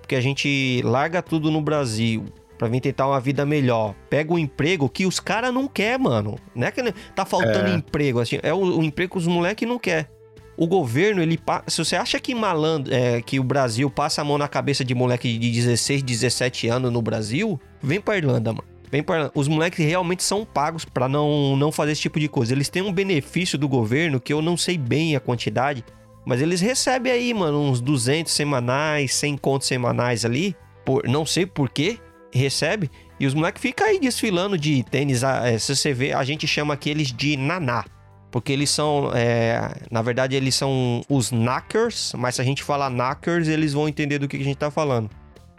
[0.00, 2.24] Porque a gente larga tudo no Brasil
[2.62, 3.92] pra vir tentar uma vida melhor.
[4.08, 6.38] Pega um emprego que os caras não quer, mano.
[6.54, 6.80] Não é que
[7.12, 7.74] tá faltando É.
[7.74, 8.38] emprego, assim.
[8.40, 10.08] É o, o emprego que os moleques não quer.
[10.56, 14.38] O governo, ele se você acha que malandro, é, que o Brasil passa a mão
[14.38, 18.64] na cabeça de moleque de 16, 17 anos no Brasil, vem pra Irlanda, mano.
[18.88, 19.32] Vem pra Irlanda.
[19.34, 22.52] Os moleques realmente são pagos pra não, não fazer esse tipo de coisa.
[22.54, 25.84] Eles têm um benefício do governo que eu não sei bem a quantidade,
[26.24, 30.54] mas eles recebem aí, mano, uns 200 semanais, 100 contos semanais ali.
[30.84, 31.98] Por, não sei por quê,
[32.32, 32.90] recebe.
[33.18, 35.22] E os moleques ficam aí desfilando de tênis.
[35.22, 37.84] é, se você vê, a gente chama aqueles de naná.
[38.30, 42.88] Porque eles são, é, na verdade, eles são os knackers, mas se a gente falar
[42.88, 45.10] knackers, eles vão entender do que a gente tá falando.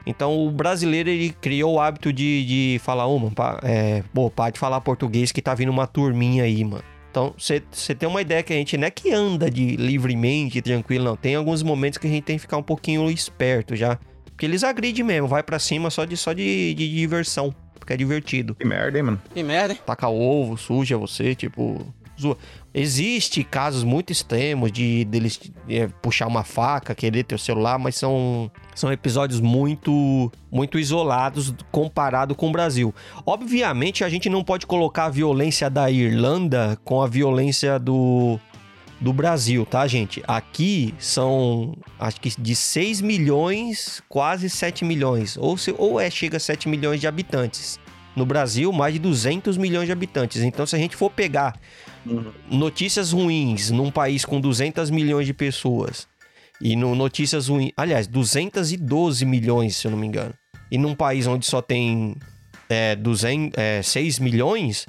[0.06, 4.30] Então o brasileiro ele criou o hábito de, de falar, ô, mano, pá, é, pô,
[4.30, 6.84] para de falar português que tá vindo uma turminha aí, mano.
[7.10, 7.62] Então você
[7.96, 11.16] tem uma ideia que a gente não é que anda de livremente, tranquilo, não.
[11.16, 14.00] Tem alguns momentos que a gente tem que ficar um pouquinho esperto já.
[14.34, 17.54] Porque eles agridem mesmo, vai pra cima só de, só de, de diversão.
[17.80, 19.22] Porque é divertido Que merda, hein, mano?
[19.34, 19.80] Que merda, hein?
[19.86, 21.86] taca ovo, suja você, tipo.
[22.20, 22.38] Zoa.
[22.74, 28.52] Existe casos muito extremos de deles é, puxar uma faca, querer teu celular, mas são,
[28.74, 32.94] são episódios muito muito isolados comparado com o Brasil.
[33.26, 38.40] Obviamente a gente não pode colocar a violência da Irlanda com a violência do
[39.00, 40.24] do Brasil, tá, gente?
[40.28, 45.38] Aqui são, acho que de 6 milhões, quase 7 milhões.
[45.38, 47.80] Ou, se, ou é, chega a 7 milhões de habitantes.
[48.16, 50.42] No Brasil, mais de 200 milhões de habitantes.
[50.44, 51.60] Então, se a gente for pegar
[52.50, 56.08] notícias ruins num país com 200 milhões de pessoas
[56.62, 60.34] e no notícias ruins, aliás, 212 milhões, se eu não me engano,
[60.72, 62.16] e num país onde só tem
[62.70, 64.86] é, 200, é, 6 milhões,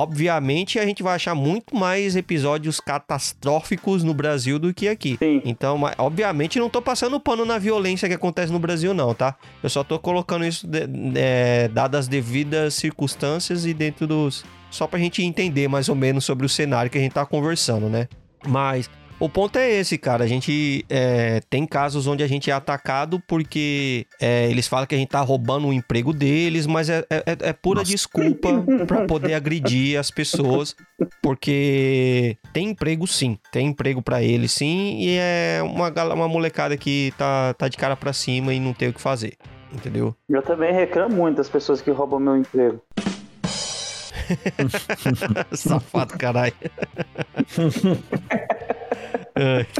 [0.00, 5.16] obviamente a gente vai achar muito mais episódios catastróficos no Brasil do que aqui.
[5.18, 5.42] Sim.
[5.44, 9.36] Então, obviamente, não tô passando pano na violência que acontece no Brasil, não, tá?
[9.62, 14.44] Eu só tô colocando isso, de, é, dadas as devidas circunstâncias e dentro dos.
[14.70, 17.88] Só pra gente entender mais ou menos sobre o cenário que a gente tá conversando,
[17.88, 18.08] né?
[18.46, 18.88] Mas
[19.20, 20.24] o ponto é esse, cara.
[20.24, 24.94] A gente é, tem casos onde a gente é atacado porque é, eles falam que
[24.94, 28.48] a gente tá roubando o emprego deles, mas é, é, é pura desculpa
[28.86, 30.74] pra poder agredir as pessoas.
[31.22, 37.12] Porque tem emprego sim, tem emprego pra eles sim, e é uma, uma molecada que
[37.18, 39.34] tá, tá de cara pra cima e não tem o que fazer.
[39.72, 40.16] Entendeu?
[40.28, 42.80] Eu também reclamo muito das pessoas que roubam meu emprego.
[45.52, 46.54] Safado, caralho.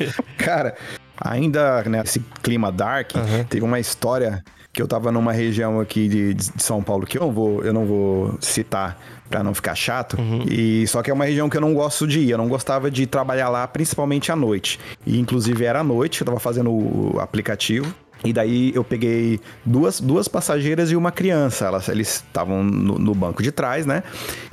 [0.39, 0.75] Cara,
[1.21, 3.45] Ainda nesse clima dark, Aham.
[3.45, 4.43] teve uma história
[4.73, 7.73] que eu tava numa região aqui de, de São Paulo que eu não vou, eu
[7.73, 8.99] não vou citar
[9.29, 10.17] pra não ficar chato.
[10.51, 12.31] E só que é uma região que eu não gosto de ir.
[12.31, 14.81] Eu não gostava de trabalhar lá, principalmente à noite.
[15.05, 17.95] E inclusive era à noite, eu tava fazendo o aplicativo.
[18.25, 21.67] E daí eu peguei duas, duas passageiras e uma criança.
[21.67, 24.03] Elas, eles estavam no, no banco de trás, né?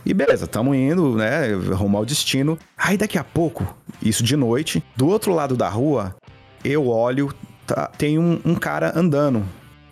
[0.05, 1.53] E beleza, tamo indo, né?
[1.73, 2.57] Rumo ao destino.
[2.77, 3.67] Aí daqui a pouco,
[4.01, 6.15] isso de noite, do outro lado da rua,
[6.63, 7.33] eu olho,
[7.65, 9.43] tá- tem um, um cara andando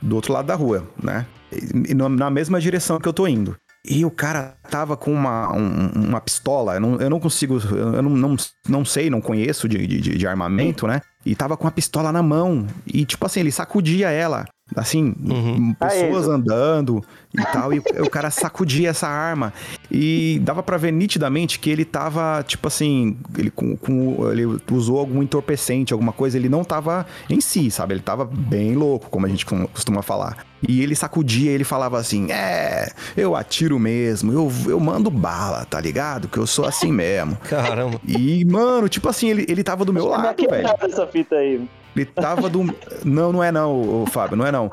[0.01, 1.25] do outro lado da rua, né?
[2.09, 3.55] Na mesma direção que eu tô indo.
[3.87, 8.01] E o cara tava com uma, um- uma pistola, eu não, eu não consigo, eu
[8.01, 8.35] não, não,
[8.67, 11.01] não sei, não conheço de, de, de armamento, né?
[11.25, 12.65] E tava com a pistola na mão.
[12.85, 14.45] E tipo assim, ele sacudia ela.
[14.75, 15.73] Assim, Uhum.
[15.75, 17.03] pessoas Ah, andando
[17.37, 19.53] e tal, e o cara sacudia essa arma.
[19.91, 24.97] E dava pra ver nitidamente que ele tava, tipo assim, ele, com, com- ele usou
[24.97, 27.93] algum entorpecente, alguma coisa, ele não tava em si, sabe?
[27.93, 30.43] Ele tava bem louco, como a gente costuma falar.
[30.67, 35.79] E ele sacudia, ele falava assim: É, eu atiro mesmo, eu, eu mando bala, tá
[35.79, 36.27] ligado?
[36.27, 37.35] Que eu sou assim mesmo.
[37.47, 38.01] Caramba.
[38.07, 40.67] E, mano, tipo assim, ele, ele tava do meu lado, velho.
[40.81, 41.61] essa fita aí.
[41.95, 42.63] Ele tava do.
[43.03, 44.69] Não, não é não, Fábio, não é não.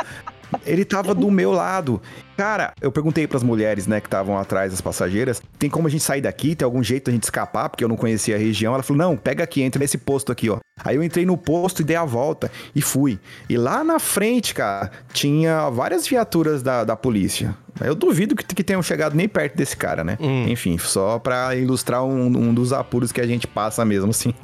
[0.64, 2.00] Ele tava do meu lado.
[2.36, 6.02] Cara, eu perguntei pras mulheres, né, que estavam atrás das passageiras, tem como a gente
[6.02, 6.54] sair daqui?
[6.54, 7.68] Tem algum jeito a gente escapar?
[7.68, 8.74] Porque eu não conhecia a região.
[8.74, 10.58] Ela falou, não, pega aqui, entra nesse posto aqui, ó.
[10.84, 13.20] Aí eu entrei no posto e dei a volta e fui.
[13.48, 17.54] E lá na frente, cara, tinha várias viaturas da, da polícia.
[17.80, 20.18] Eu duvido que, que tenham chegado nem perto desse cara, né?
[20.20, 20.46] Hum.
[20.48, 24.34] Enfim, só pra ilustrar um, um dos apuros que a gente passa mesmo, assim.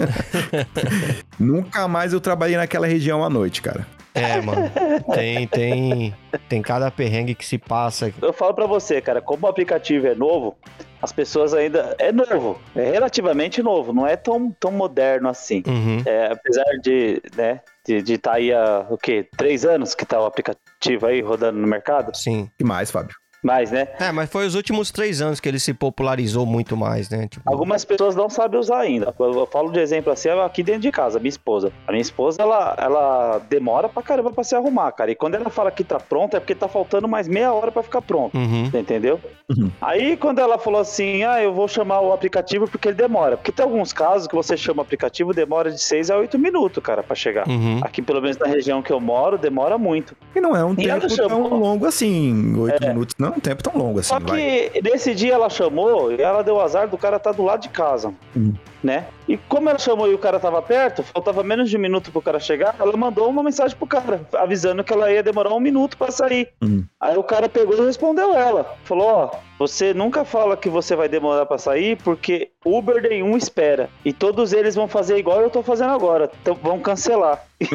[1.38, 3.86] Nunca mais eu trabalhei naquela região à noite, cara.
[4.14, 4.70] É, mano.
[5.14, 6.14] Tem, tem,
[6.48, 8.12] tem cada perrengue que se passa.
[8.20, 10.56] Eu falo pra você, cara, como o aplicativo é novo,
[11.00, 11.94] as pessoas ainda.
[11.98, 15.62] É novo, é relativamente novo, não é tão, tão moderno assim.
[15.66, 16.02] Uhum.
[16.04, 19.26] É, apesar de, né, de estar aí há, o quê?
[19.36, 22.16] Três anos que tá o aplicativo aí rodando no mercado?
[22.16, 22.50] Sim.
[22.58, 23.16] E mais, Fábio?
[23.42, 23.88] Mais, né?
[24.00, 27.28] É, mas foi os últimos três anos que ele se popularizou muito mais, né?
[27.28, 29.14] Tipo, Algumas pessoas não sabem usar ainda.
[29.18, 31.72] Eu falo de exemplo assim, aqui dentro de casa, minha esposa.
[31.86, 35.10] A minha esposa, ela, ela demora pra caramba pra se arrumar, cara.
[35.10, 37.82] E quando ela fala que tá pronta, é porque tá faltando mais meia hora pra
[37.82, 38.36] ficar pronto.
[38.36, 38.70] Uhum.
[38.74, 39.20] Entendeu?
[39.48, 39.70] Uhum.
[39.80, 43.36] Aí quando ela falou assim, ah, eu vou chamar o aplicativo porque ele demora.
[43.36, 46.82] Porque tem alguns casos que você chama o aplicativo, demora de 6 a 8 minutos,
[46.82, 47.46] cara, pra chegar.
[47.48, 47.78] Uhum.
[47.82, 50.16] Aqui, pelo menos na região que eu moro, demora muito.
[50.34, 52.88] E não é um E tempo tão longo assim, oito É.
[52.88, 53.14] minutos.
[53.18, 54.70] Não é um tempo tão longo assim, Só vai.
[54.70, 57.68] que nesse dia ela chamou e ela deu azar do cara tá do lado de
[57.68, 58.12] casa.
[58.36, 58.52] Hum.
[58.82, 59.06] Né?
[59.28, 62.22] E como ela chamou e o cara tava perto, faltava menos de um minuto pro
[62.22, 65.98] cara chegar, ela mandou uma mensagem pro cara, avisando que ela ia demorar um minuto
[65.98, 66.48] pra sair.
[66.62, 66.84] Hum.
[67.00, 68.76] Aí o cara pegou e respondeu ela.
[68.84, 73.90] Falou, ó, você nunca fala que você vai demorar pra sair porque Uber nenhum espera.
[74.04, 76.30] E todos eles vão fazer igual eu tô fazendo agora.
[76.40, 77.44] Então vão cancelar.
[77.60, 77.66] e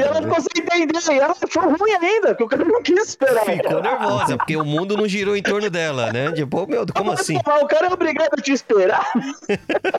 [0.00, 0.98] ela ficou sem entender.
[1.10, 3.44] E ela achou ruim ainda, porque o cara não quis esperar.
[3.44, 6.32] Ficou nervosa, porque o mundo não girou em torno dela, né?
[6.32, 7.38] Tipo, meu, como assim?
[7.44, 9.04] Mas o cara é obrigado a te esperar.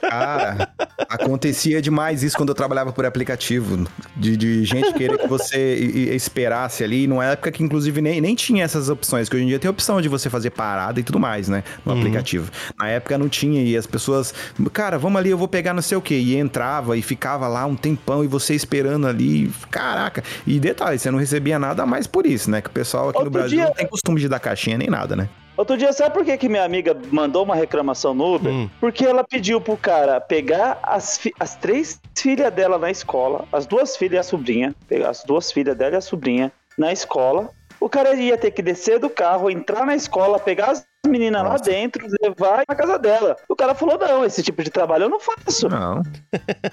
[0.01, 0.69] Cara,
[1.09, 3.85] acontecia demais isso quando eu trabalhava por aplicativo.
[4.15, 5.73] De, de gente querer que você
[6.15, 7.07] esperasse ali.
[7.07, 9.29] Numa época que, inclusive, nem, nem tinha essas opções.
[9.29, 11.63] Que hoje em dia tem a opção de você fazer parada e tudo mais, né?
[11.85, 11.99] No Uhum.
[11.99, 12.51] aplicativo.
[12.77, 13.61] Na época não tinha.
[13.63, 14.33] E as pessoas,
[14.73, 16.15] cara, vamos ali, eu vou pegar não sei o quê.
[16.15, 19.51] E entrava e ficava lá um tempão e você esperando ali.
[19.69, 20.23] Caraca.
[20.45, 22.61] E detalhe, você não recebia nada mais por isso, né?
[22.61, 24.89] Que o pessoal aqui no Outro Brasil dia- não tem costume de dar caixinha nem
[24.89, 25.29] nada, né?
[25.57, 28.51] Outro dia, sabe por que, que minha amiga mandou uma reclamação no Uber?
[28.51, 28.69] Hum.
[28.79, 33.95] Porque ela pediu pro cara pegar as, as três filhas dela na escola, as duas
[33.97, 37.49] filhas e a sobrinha, pegar as duas filhas dela e a sobrinha na escola.
[37.79, 41.57] O cara ia ter que descer do carro, entrar na escola, pegar as meninas lá
[41.57, 43.35] dentro, levar na casa dela.
[43.49, 45.67] O cara falou: não, esse tipo de trabalho eu não faço.
[45.67, 46.03] Não.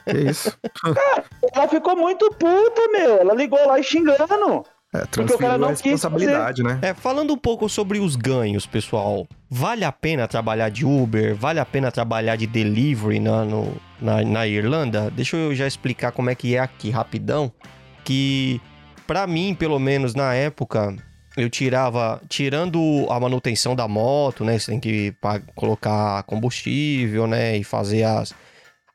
[0.05, 0.57] que isso.
[1.55, 3.16] Ela ficou muito puta, meu.
[3.16, 4.64] Ela ligou lá e xingando.
[4.95, 6.78] É, o cara não a quis responsabilidade, né?
[6.80, 9.26] É, falando um pouco sobre os ganhos, pessoal.
[9.51, 11.34] Vale a pena trabalhar de Uber?
[11.34, 15.11] Vale a pena trabalhar de delivery na, no- na, na Irlanda?
[15.11, 17.53] Deixa eu já explicar como é que é aqui, rapidão.
[18.03, 18.61] Que,
[19.07, 20.97] pra mim, pelo menos na época,
[21.36, 22.22] eu tirava...
[22.26, 24.59] Tirando a manutenção da moto, né?
[24.59, 25.14] Você tem que
[25.55, 27.59] colocar combustível, né?
[27.59, 28.34] E fazer as...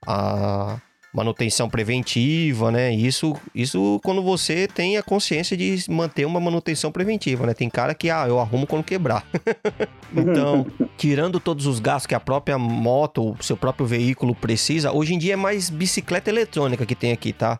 [0.07, 0.77] A
[1.13, 2.91] manutenção preventiva, né?
[2.93, 7.53] Isso, isso quando você tem a consciência de manter uma manutenção preventiva, né?
[7.53, 9.25] Tem cara que, ah, eu arrumo quando quebrar.
[10.15, 10.65] então,
[10.97, 15.19] tirando todos os gastos que a própria moto, o seu próprio veículo precisa, hoje em
[15.19, 17.59] dia é mais bicicleta eletrônica que tem aqui, tá?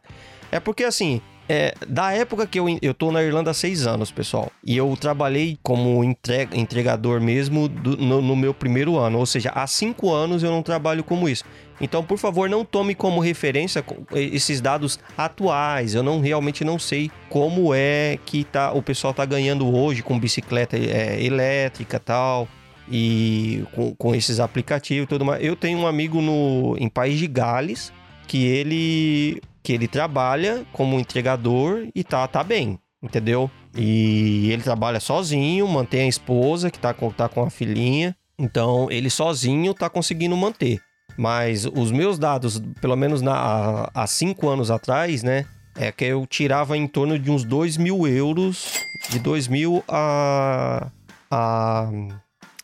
[0.52, 4.12] É porque assim, é, da época que eu, eu tô na Irlanda há seis anos,
[4.12, 9.26] pessoal, e eu trabalhei como entrega, entregador mesmo do, no, no meu primeiro ano, ou
[9.26, 11.44] seja, há cinco anos eu não trabalho como isso.
[11.82, 13.84] Então, por favor, não tome como referência
[14.14, 15.96] esses dados atuais.
[15.96, 20.18] Eu não realmente não sei como é que tá, o pessoal tá ganhando hoje com
[20.18, 22.48] bicicleta é, elétrica tal
[22.90, 25.44] e com, com esses aplicativos tudo mais.
[25.44, 27.92] Eu tenho um amigo no em País de Gales
[28.28, 33.50] que ele que ele trabalha como entregador e tá tá bem, entendeu?
[33.76, 38.16] E ele trabalha sozinho, mantém a esposa que tá com tá com a filhinha.
[38.38, 40.82] Então, ele sozinho tá conseguindo manter.
[41.18, 45.46] Mas os meus dados, pelo menos na, há cinco anos atrás, né?
[45.76, 48.74] É que eu tirava em torno de uns 2 mil euros,
[49.10, 50.88] de 2 mil a,
[51.32, 51.90] a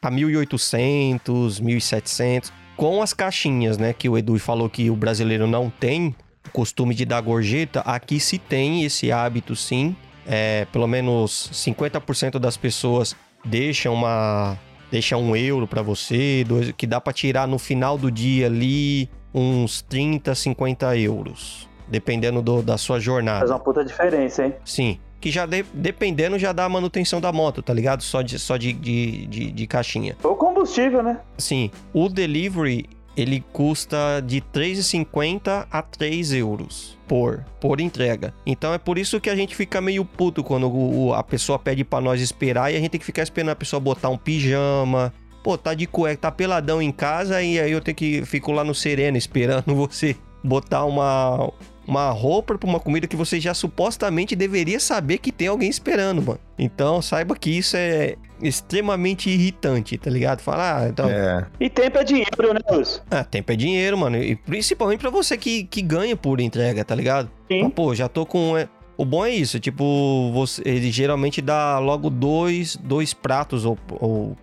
[0.01, 1.19] a 1.800,
[1.61, 3.93] 1.700, com as caixinhas, né?
[3.93, 6.15] Que o Edu falou que o brasileiro não tem
[6.49, 7.81] costume de dar gorjeta.
[7.81, 9.95] Aqui se tem esse hábito, sim.
[10.27, 14.57] É, pelo menos 50% das pessoas deixam uma
[14.91, 19.09] deixa um euro para você, dois, que dá para tirar no final do dia ali
[19.33, 23.39] uns 30, 50 euros, dependendo do, da sua jornada.
[23.39, 24.55] Faz uma puta diferença, hein?
[24.65, 28.01] Sim que já de, dependendo já dá a manutenção da moto, tá ligado?
[28.01, 30.15] Só de, só de, de, de, de caixinha.
[30.23, 31.19] O combustível, né?
[31.37, 31.69] Sim.
[31.93, 38.33] O delivery, ele custa de 3,50 a 3 euros por, por entrega.
[38.45, 41.83] Então é por isso que a gente fica meio puto quando o, a pessoa pede
[41.83, 45.13] para nós esperar e a gente tem que ficar esperando a pessoa botar um pijama.
[45.43, 48.63] Pô, tá de cueca, tá peladão em casa e aí eu tenho que fico lá
[48.63, 51.51] no sereno esperando você botar uma
[51.89, 56.21] uma roupa para uma comida que você já supostamente deveria saber que tem alguém esperando,
[56.21, 56.39] mano.
[56.57, 60.41] Então, saiba que isso é extremamente irritante, tá ligado?
[60.41, 61.09] Falar, ah, então.
[61.09, 61.47] É.
[61.59, 63.01] E tempo é dinheiro, né, Lúcio?
[63.09, 64.17] Ah, tempo é dinheiro, mano.
[64.17, 67.29] E principalmente para você que, que ganha por entrega, tá ligado?
[67.47, 67.63] Sim.
[67.63, 68.55] Mas, pô, já tô com.
[68.55, 68.69] É...
[68.95, 74.35] O bom é isso, tipo, você, ele geralmente dá logo dois, dois pratos ou, ou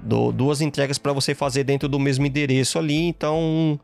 [0.00, 3.78] do, duas entregas para você fazer dentro do mesmo endereço ali, então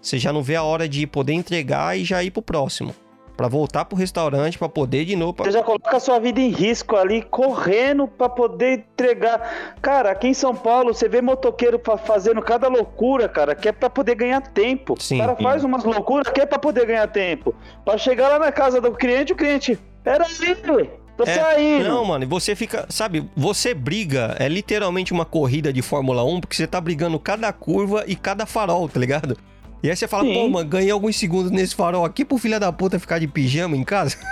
[0.00, 2.94] você já não vê a hora de poder entregar e já ir pro próximo.
[3.36, 5.32] Para voltar pro restaurante, para poder de novo.
[5.32, 5.46] Pra...
[5.46, 9.74] Você já coloca a sua vida em risco ali, correndo para poder entregar.
[9.80, 13.88] Cara, aqui em São Paulo, você vê motoqueiro fazendo cada loucura, cara, que é para
[13.88, 14.94] poder ganhar tempo.
[15.00, 15.42] Sim, o cara sim.
[15.42, 17.54] faz umas loucuras que é para poder ganhar tempo.
[17.82, 19.78] Para chegar lá na casa do cliente, o cliente.
[20.04, 21.88] Era ele, Tô é, saindo.
[21.88, 22.86] Não, mano, e você fica.
[22.88, 27.52] Sabe, você briga, é literalmente uma corrida de Fórmula 1, porque você tá brigando cada
[27.52, 29.36] curva e cada farol, tá ligado?
[29.82, 30.34] E aí você fala, Sim.
[30.34, 33.76] pô, mano, ganhei alguns segundos nesse farol aqui pro filho da puta ficar de pijama
[33.76, 34.16] em casa.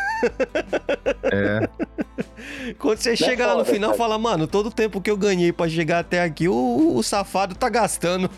[1.31, 1.69] É.
[2.79, 5.71] Quando você chega lá no final, fala, mano, todo o tempo que eu ganhei para
[5.71, 8.29] chegar até aqui, o, o, safado tá gastando.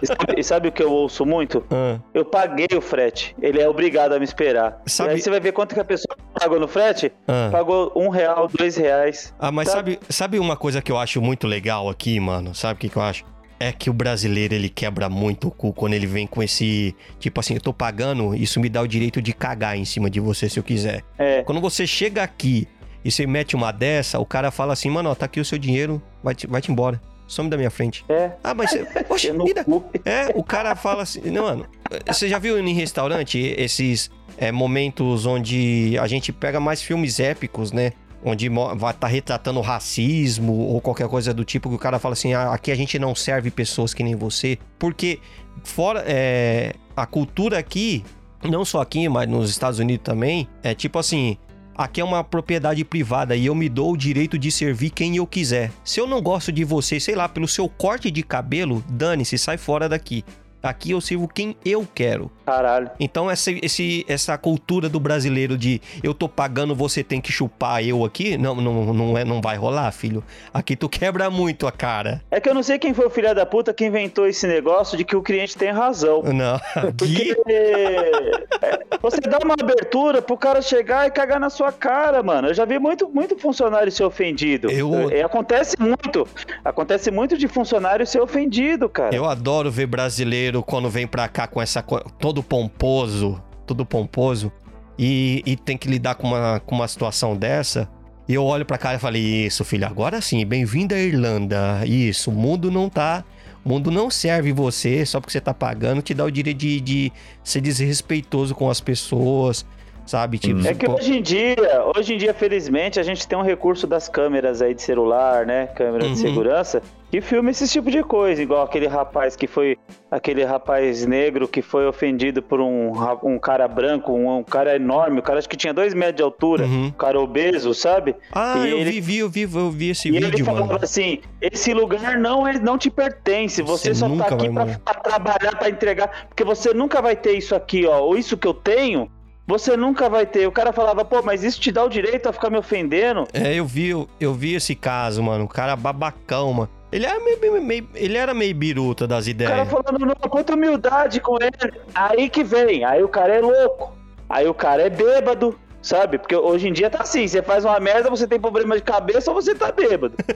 [0.00, 1.64] E sabe, e sabe, o que eu ouço muito?
[1.70, 1.98] Ah.
[2.12, 3.36] Eu paguei o frete.
[3.40, 4.80] Ele é obrigado a me esperar.
[4.86, 5.10] Sabe...
[5.10, 7.12] E aí você vai ver quanto que a pessoa pagou no frete?
[7.26, 7.48] Ah.
[7.52, 9.34] Pagou um real, dois reais.
[9.38, 12.54] Ah, mas sabe, sabe uma coisa que eu acho muito legal aqui, mano?
[12.54, 13.24] Sabe o que, que eu acho?
[13.60, 16.94] É que o brasileiro ele quebra muito o cu quando ele vem com esse.
[17.18, 20.20] Tipo assim, eu tô pagando, isso me dá o direito de cagar em cima de
[20.20, 21.02] você se eu quiser.
[21.18, 21.42] É.
[21.42, 22.68] Quando você chega aqui
[23.04, 25.58] e você mete uma dessa, o cara fala assim, mano, ó, tá aqui o seu
[25.58, 27.00] dinheiro, vai-te vai -te embora.
[27.26, 28.04] Some da minha frente.
[28.08, 28.30] É.
[28.42, 28.84] Ah, mas você.
[29.04, 29.64] Poxa, vida.
[30.04, 31.20] É, o cara fala assim.
[31.30, 31.66] Não, mano.
[32.06, 37.70] Você já viu em restaurante esses é, momentos onde a gente pega mais filmes épicos,
[37.70, 37.92] né?
[38.24, 42.14] Onde vai estar tá retratando racismo ou qualquer coisa do tipo, que o cara fala
[42.14, 44.58] assim: ah, aqui a gente não serve pessoas que nem você.
[44.78, 45.20] Porque
[45.64, 48.04] fora é, a cultura aqui,
[48.42, 51.36] não só aqui, mas nos Estados Unidos também, é tipo assim.
[51.76, 55.24] Aqui é uma propriedade privada e eu me dou o direito de servir quem eu
[55.24, 55.70] quiser.
[55.84, 59.56] Se eu não gosto de você, sei lá, pelo seu corte de cabelo, dane-se, sai
[59.56, 60.24] fora daqui.
[60.62, 62.30] Aqui eu sirvo quem eu quero.
[62.44, 62.90] Caralho.
[62.98, 67.84] Então essa, esse, essa cultura do brasileiro de eu tô pagando, você tem que chupar
[67.84, 70.24] eu aqui, não, não, não, é, não vai rolar, filho.
[70.52, 72.22] Aqui tu quebra muito a cara.
[72.30, 74.96] É que eu não sei quem foi o filho da puta que inventou esse negócio
[74.96, 76.22] de que o cliente tem razão.
[76.22, 76.58] Não.
[76.96, 77.36] Porque
[79.00, 82.48] você dá uma abertura pro cara chegar e cagar na sua cara, mano.
[82.48, 84.70] Eu já vi muito, muito funcionário ser ofendido.
[84.70, 85.10] Eu...
[85.10, 86.26] É, acontece muito.
[86.64, 89.14] Acontece muito de funcionário ser ofendido, cara.
[89.14, 91.82] Eu adoro ver brasileiro brasileiro, quando vem pra cá com essa.
[92.18, 94.50] todo pomposo, todo pomposo,
[94.98, 97.88] e, e tem que lidar com uma, com uma situação dessa.
[98.26, 101.82] E eu olho pra cara e falei: Isso, filho, agora sim, bem-vindo à Irlanda.
[101.86, 103.24] Isso, o mundo não tá.
[103.64, 106.80] O mundo não serve você só porque você tá pagando, te dá o direito de,
[106.80, 107.12] de
[107.44, 109.66] ser desrespeitoso com as pessoas,
[110.06, 110.38] sabe?
[110.38, 111.56] Tipo, é que hoje em dia,
[111.94, 115.66] hoje em dia, felizmente, a gente tem um recurso das câmeras aí de celular, né?
[115.66, 116.12] Câmera uhum.
[116.12, 119.76] de segurança que filme esse tipo de coisa, igual aquele rapaz que foi.
[120.10, 122.92] Aquele rapaz negro que foi ofendido por um,
[123.22, 126.22] um cara branco, um, um cara enorme, o cara acho que tinha dois metros de
[126.22, 126.86] altura, Uhum.
[126.86, 128.16] um cara obeso, sabe?
[128.32, 130.66] Ah, E eu ele- vi, vi, eu vi, eu vi esse E ele vídeo, falava
[130.66, 130.80] mano.
[130.82, 134.94] assim: esse lugar não, é, não te pertence, você, Você só tá aqui pra, pra
[134.94, 138.54] trabalhar, pra entregar, porque você nunca vai ter isso aqui, ó, ou isso que eu
[138.54, 139.10] tenho,
[139.46, 140.46] você nunca vai ter.
[140.46, 143.26] O cara falava, pô, mas isso te dá o direito a ficar me ofendendo.
[143.34, 145.44] É, eu vi, eu, eu vi esse caso, mano.
[145.44, 146.68] O cara babacão, mano.
[146.90, 149.52] Ele era meio, meio- meio- ele era meio biruta das O ideias.
[149.52, 151.52] cara falando, não, quanta humildade com ele.
[151.94, 153.94] Aí que vem, aí o cara é louco,
[154.28, 155.58] aí o cara é bêbado.
[155.80, 156.18] Sabe?
[156.18, 159.30] Porque hoje em dia tá assim, você faz uma merda, você tem problema de cabeça
[159.30, 160.12] ou você tá bêbado.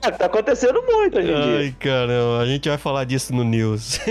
[0.00, 1.58] É, tá acontecendo muito hoje em dia.
[1.58, 3.98] Ai, caramba, a gente vai falar disso no News.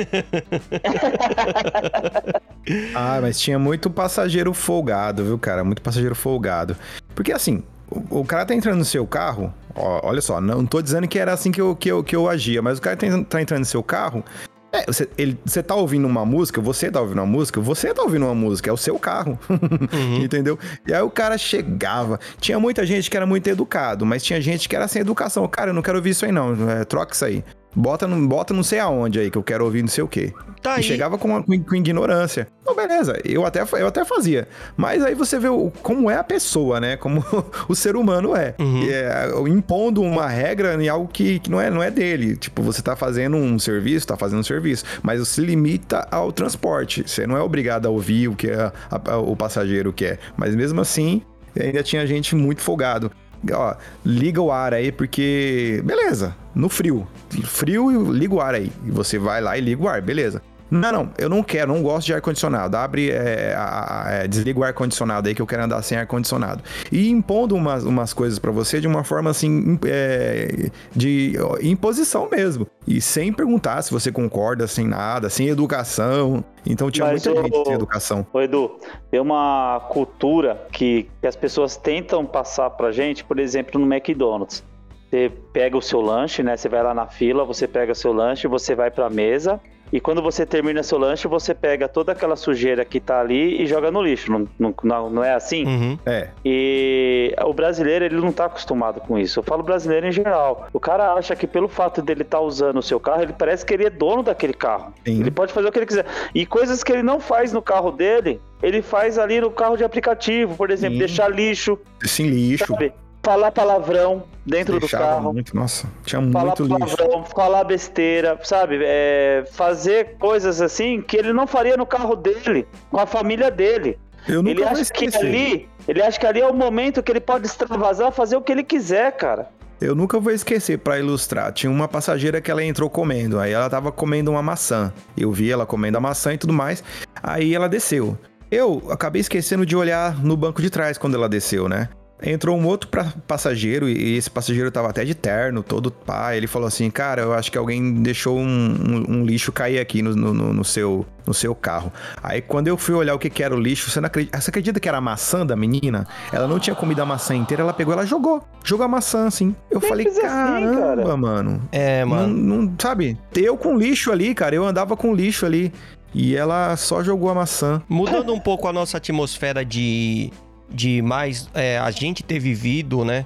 [2.93, 5.63] Ah, mas tinha muito passageiro folgado, viu, cara?
[5.63, 6.75] Muito passageiro folgado.
[7.15, 10.81] Porque assim, o, o cara tá entrando no seu carro, ó, olha só, não tô
[10.81, 13.05] dizendo que era assim que eu, que eu, que eu agia, mas o cara tá,
[13.23, 14.23] tá entrando no seu carro.
[14.71, 18.03] É, você, ele, você tá ouvindo uma música, você tá ouvindo uma música, você tá
[18.03, 19.39] ouvindo uma música, é o seu carro.
[20.21, 20.59] Entendeu?
[20.85, 22.19] E aí o cara chegava.
[22.39, 25.47] Tinha muita gente que era muito educado, mas tinha gente que era sem educação.
[25.47, 26.69] Cara, eu não quero ouvir isso aí, não.
[26.69, 27.43] É, troca isso aí.
[27.79, 30.33] Bota, no- bota não sei aonde aí, que eu quero ouvir não sei o quê.
[30.63, 30.83] Tá E aí.
[30.83, 32.47] chegava com, com, com ignorância.
[32.65, 34.47] Não, beleza, eu até, eu até fazia.
[34.75, 36.97] Mas aí você vê o, como é a pessoa, né?
[36.97, 37.23] Como
[37.69, 38.55] o ser humano é.
[38.59, 38.81] Uhum.
[38.89, 42.35] É, Impondo uma regra em algo que, que não, é, não é dele.
[42.35, 44.83] Tipo, você tá fazendo um serviço, tá fazendo um serviço.
[45.03, 47.03] Mas você limita ao transporte.
[47.05, 50.17] Você não é obrigado a ouvir o que a- a- o passageiro quer.
[50.35, 51.21] Mas mesmo assim,
[51.57, 53.11] ainda tinha gente muito folgado.
[53.51, 53.75] Ó,
[54.05, 55.81] liga o ar aí, porque.
[55.83, 57.07] Beleza, no frio.
[57.43, 58.71] Frio, liga o ar aí.
[58.85, 60.41] E você vai lá e liga o ar, beleza.
[60.69, 62.75] Não, não, eu não quero, não gosto de ar-condicionado.
[62.75, 66.61] Abre, é, a- a- é, desliga o ar-condicionado aí que eu quero andar sem ar-condicionado.
[66.91, 72.29] E impondo umas, umas coisas pra você de uma forma assim, im- é, de imposição
[72.29, 72.67] mesmo.
[72.87, 76.43] E sem perguntar se você concorda, sem nada, sem educação.
[76.65, 78.27] Então tinha Mas muita o- gente sem educação.
[78.33, 78.71] Ô Edu,
[79.09, 84.63] tem uma cultura que, que as pessoas tentam passar pra gente, por exemplo, no McDonald's.
[85.09, 86.57] Você pega o seu lanche, né?
[86.57, 89.59] Você vai lá na fila, você pega o seu lanche, você vai pra mesa.
[89.91, 93.65] E quando você termina seu lanche, você pega toda aquela sujeira que tá ali e
[93.65, 94.31] joga no lixo.
[94.31, 94.47] Não,
[94.83, 95.65] não, não- é assim?
[95.65, 95.97] Uhum.
[96.05, 99.39] É, E o brasileiro, ele não tá acostumado com isso.
[99.39, 100.67] Eu falo brasileiro em geral.
[100.73, 103.73] O cara acha que pelo fato dele estar usando o seu carro, ele parece que
[103.73, 104.93] ele é dono daquele carro.
[105.05, 105.21] Sim.
[105.21, 106.05] Ele pode fazer o que ele quiser.
[106.35, 109.83] E coisas que ele não faz no carro dele, ele faz ali no carro de
[109.83, 110.55] aplicativo.
[110.55, 110.99] Por exemplo, Sim.
[110.99, 112.65] deixar lixo, sem lixo.
[112.67, 112.91] sabe?
[113.27, 115.33] Falar palavrão dentro deixava do carro.
[115.33, 116.95] Muito, nossa, tinha Falar muito lixo.
[116.95, 118.79] palavrão, falar besteira, sabe?
[118.81, 123.99] É, fazer coisas assim que ele não faria no carro dele, com a família dele.
[124.29, 125.25] Eu nunca Ele vou acha que esquecer.
[125.27, 128.49] ali, ele acha que ali é o momento que ele pode extravasar, fazer o que
[128.49, 129.49] ele quiser, cara.
[129.81, 131.51] Eu nunca vou esquecer, pra ilustrar.
[131.51, 133.41] Tinha uma passageira que ela entrou comendo.
[133.41, 134.93] Aí ela tava comendo uma maçã.
[135.17, 136.81] Eu vi ela comendo a maçã e tudo mais.
[137.21, 138.17] Aí ela desceu.
[138.49, 141.89] Eu acabei esquecendo de olhar no banco de trás quando ela desceu, né?
[142.21, 146.35] Entrou um outro pra- passageiro e esse passageiro tava até de terno, todo pá.
[146.35, 150.01] Ele falou assim: Cara, eu acho que alguém deixou um, um- um lixo cair aqui
[150.01, 151.93] no, no- no- seu, no seu carro.
[152.23, 154.49] Aí quando eu fui olhar o que, que era o lixo, você, não acredita, você
[154.49, 156.07] acredita que era a maçã da menina?
[156.33, 158.43] Ela não tinha comido a maçã inteira, ela pegou, ela jogou.
[158.63, 159.55] Jogou a maçã assim.
[159.69, 161.61] Eu falei: Simples assim, Caramba, cara." mano.
[161.71, 162.33] É, mano.
[162.33, 163.15] Não, não- sabe?
[163.35, 164.55] Eu com lixo ali, cara.
[164.55, 165.71] Eu andava com lixo ali.
[166.15, 167.79] E ela só jogou a maçã.
[167.87, 170.31] Mudando um pouco a nossa atmosfera de,
[170.69, 173.25] de mais é, a gente ter vivido, né?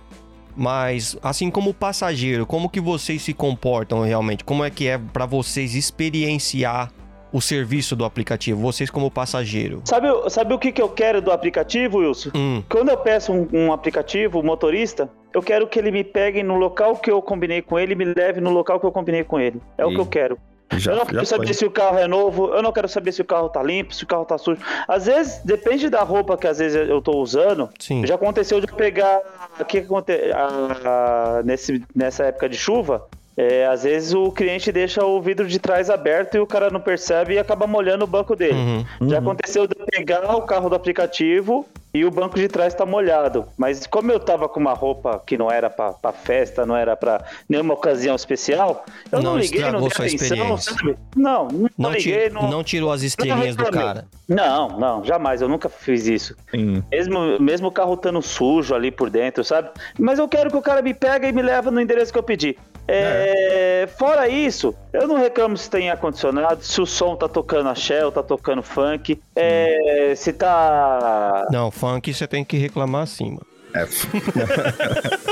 [0.55, 4.43] Mas assim como passageiro, como que vocês se comportam realmente?
[4.43, 6.91] Como é que é pra vocês experienciar
[7.31, 8.59] o serviço do aplicativo?
[8.61, 9.81] Vocês como passageiro?
[9.85, 12.31] Sabe, o- sabe o que, que eu quero do aplicativo, Wilson?
[12.35, 16.43] Hum, Quando eu peço um, um aplicativo, um motorista, eu quero que ele me pegue
[16.43, 19.23] no local que eu combinei com ele e me leve no local que eu combinei
[19.23, 19.61] com ele.
[19.77, 20.37] É o E- que eu quero.
[20.77, 21.53] Já, eu não quero saber foi.
[21.53, 24.03] se o carro é novo, eu não quero saber se o carro tá limpo, se
[24.03, 24.59] o carro tá sujo.
[24.87, 27.69] Às vezes, depende da roupa que às vezes eu tô usando.
[27.79, 28.05] sim.
[28.05, 29.19] Já aconteceu de eu pegar.
[29.59, 30.13] O que que aconte...
[30.33, 33.07] a- nesse, nessa época de chuva?
[33.37, 36.81] é, às vezes o cliente deixa o vidro de trás aberto e o cara não
[36.81, 38.85] percebe e acaba molhando o banco dele.
[38.99, 39.09] Uhum.
[39.09, 42.85] Já aconteceu de eu pegar o carro do aplicativo e o banco de trás tá
[42.85, 43.45] molhado.
[43.57, 46.95] Mas como eu tava com uma roupa que não era pra, pra festa, não era
[46.95, 50.73] pra nenhuma ocasião especial, eu não, Não liguei, não dei sua atenção, experiência.
[50.73, 50.97] sabe?
[51.15, 52.49] Não, não, Não, liguei, não...
[52.49, 54.05] não tirou as estrelinhas do cara.
[54.27, 56.35] Não, não, jamais, eu nunca fiz isso.
[56.51, 56.81] Sim.
[56.89, 59.69] Mesmo, mesmo o carro estando sujo ali por dentro, sabe?
[59.99, 62.23] Mas eu quero que o cara me pegue e me leve no endereço que eu
[62.23, 62.57] pedi.
[62.87, 67.75] É, Fora isso, eu não reclamo se tem ar-condicionado, se o som tá tocando a
[67.75, 71.47] Shell, tá tocando funk, é, se tá.
[71.51, 73.45] Não, funk você tem que reclamar sim, mano.
[73.73, 73.87] É.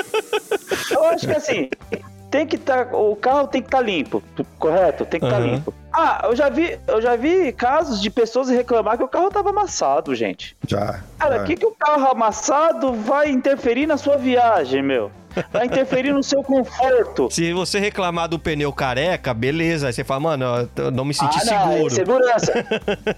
[0.91, 1.69] Eu acho que assim,
[2.31, 2.93] tem que estar.
[2.93, 4.23] o carro tem que estar limpo,
[4.57, 5.05] correto?
[5.05, 5.51] Tem que estar Aham.
[5.51, 5.73] limpo.
[5.91, 9.49] Ah, eu já vi, eu já vi casos de pessoas reclamar que o carro tava
[9.49, 10.55] amassado, gente.
[10.67, 11.01] Já.
[11.17, 11.43] Cara, já.
[11.43, 15.11] o que, que o carro amassado vai interferir na sua viagem, meu?
[15.51, 17.27] Vai interferir no seu conforto.
[17.31, 19.87] Se você reclamar do pneu careca, beleza.
[19.87, 21.87] Aí você fala, mano, eu não me senti ah, não, seguro.
[21.87, 22.53] É segurança.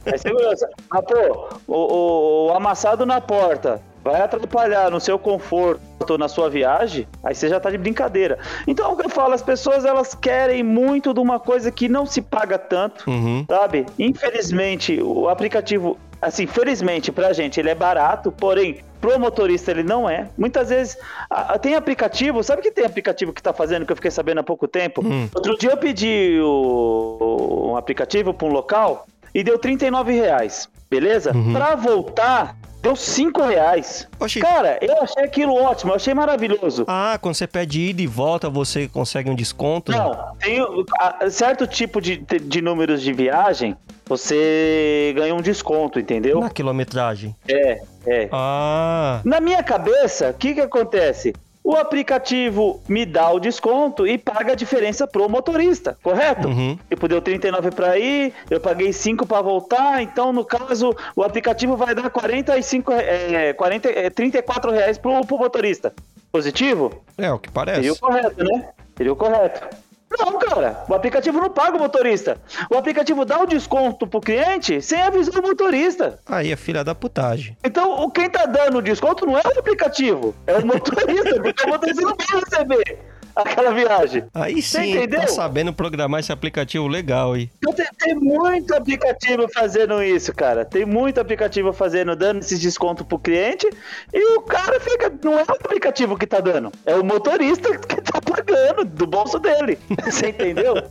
[0.05, 0.69] É segurança.
[0.89, 6.49] Mas, pô, o, o- o amassado na porta vai atrapalhar no seu conforto, na sua
[6.49, 8.39] viagem, aí você já tá de brincadeira.
[8.67, 12.05] Então, o que eu falo, as pessoas elas querem muito de uma coisa que não
[12.07, 13.45] se paga tanto, Uhum.
[13.47, 13.85] sabe?
[13.99, 20.07] Infelizmente, o aplicativo, assim, felizmente pra gente ele é barato, porém pro motorista ele não
[20.09, 20.27] é.
[20.37, 20.95] Muitas vezes
[21.29, 24.39] a- a- tem aplicativo, sabe que tem aplicativo que tá fazendo que eu fiquei sabendo
[24.39, 25.03] há pouco tempo?
[25.03, 25.27] Hum.
[25.33, 30.69] Outro dia eu pedi o, o- um aplicativo pra um local e deu 39 reais,
[30.89, 31.31] beleza?
[31.35, 31.53] Uhum.
[31.53, 34.07] Pra voltar deu 5 reais.
[34.19, 34.39] Oxi.
[34.39, 36.85] Cara, eu achei aquilo ótimo, eu achei maravilhoso.
[36.87, 39.91] Ah, quando você pede ida e volta, você consegue um desconto?
[39.91, 40.59] Não, tem
[40.99, 43.75] a- certo tipo de, de números de viagem,
[44.05, 46.39] você ganha um desconto, entendeu?
[46.39, 47.35] Na quilometragem.
[47.47, 48.29] É, é.
[48.31, 51.33] Ah, Na minha cabeça, o que que acontece?
[51.63, 56.47] O aplicativo me dá o desconto e paga a diferença pro motorista, correto?
[56.47, 56.77] Uhum.
[56.89, 61.77] Tipo, deu 39 para ir, eu paguei 5 para voltar, então no caso o aplicativo
[61.77, 65.93] vai dar 45, é, 40, é, 34 reais pro, pro motorista.
[66.31, 67.03] Positivo?
[67.17, 67.91] é o que Seria parece.
[67.91, 68.69] o correto, né?
[68.97, 69.90] Seria o correto.
[70.19, 72.37] Não, cara, o aplicativo não paga o motorista.
[72.69, 76.19] O aplicativo dá o desconto pro cliente sem avisar o motorista.
[76.25, 77.57] Aí é filha da putagem.
[77.63, 81.69] Então, quem tá dando o desconto não é o aplicativo, é o motorista, porque o
[81.69, 83.10] motorista não vai receber
[83.41, 84.23] aquela viagem.
[84.33, 87.49] Aí sim, tá sabendo programar esse aplicativo legal aí.
[87.75, 90.63] Tem, tem muito aplicativo fazendo isso, cara.
[90.65, 93.67] Tem muito aplicativo fazendo, dando esses descontos pro cliente
[94.13, 95.11] e o cara fica.
[95.23, 99.39] Não é o aplicativo que tá dando, é o motorista que tá pagando do bolso
[99.39, 99.77] dele.
[100.05, 100.75] Você entendeu?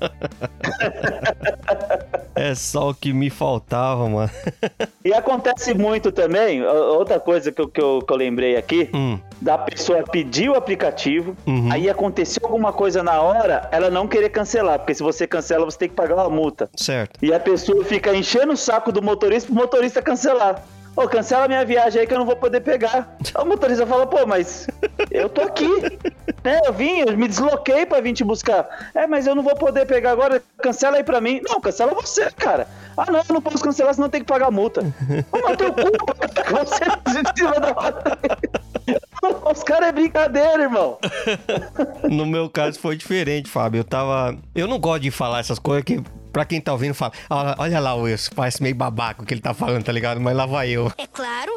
[2.35, 4.31] É só o que me faltava, mano.
[5.05, 9.19] E acontece muito também, outra coisa que eu, que eu, que eu lembrei aqui, Hum,
[9.41, 11.73] da pessoa pedir o aplicativo, Uhum.
[11.73, 15.79] aí aconteceu alguma coisa na hora, ela não querer cancelar, porque se você cancela, você
[15.79, 16.71] tem que pagar uma multa.
[16.77, 17.19] certo.
[17.23, 20.63] E a pessoa fica enchendo o saco do motorista pro motorista cancelar.
[20.97, 23.17] Ô, cancela minha viagem aí que eu não vou poder pegar.
[23.39, 24.67] O motorista fala, pô, mas
[25.11, 25.69] eu tô aqui.
[26.45, 28.91] Né, eu vim, eu me desloquei pra vir te buscar.
[28.95, 31.41] É, mas eu não vou poder pegar agora, cancela aí pra mim.
[31.49, 32.67] Não, cancela você, cara.
[32.97, 34.83] Ah, não, eu não posso cancelar, senão tem que pagar a multa.
[35.33, 35.91] Mas teu cu,
[36.51, 36.85] você
[37.61, 38.51] da.
[39.51, 40.99] Os caras é brincadeira, irmão.
[42.11, 43.81] No meu caso foi diferente, Fábio.
[43.81, 44.37] Eu tava.
[44.55, 46.03] Eu não gosto de falar essas coisas que.
[46.33, 49.35] Pra quem tá ouvindo, fala, "Ah, olha lá o Wilson, parece meio babaca o que
[49.35, 50.21] ele tá falando, tá ligado?
[50.21, 50.91] Mas lá vai eu.
[50.97, 51.53] É claro.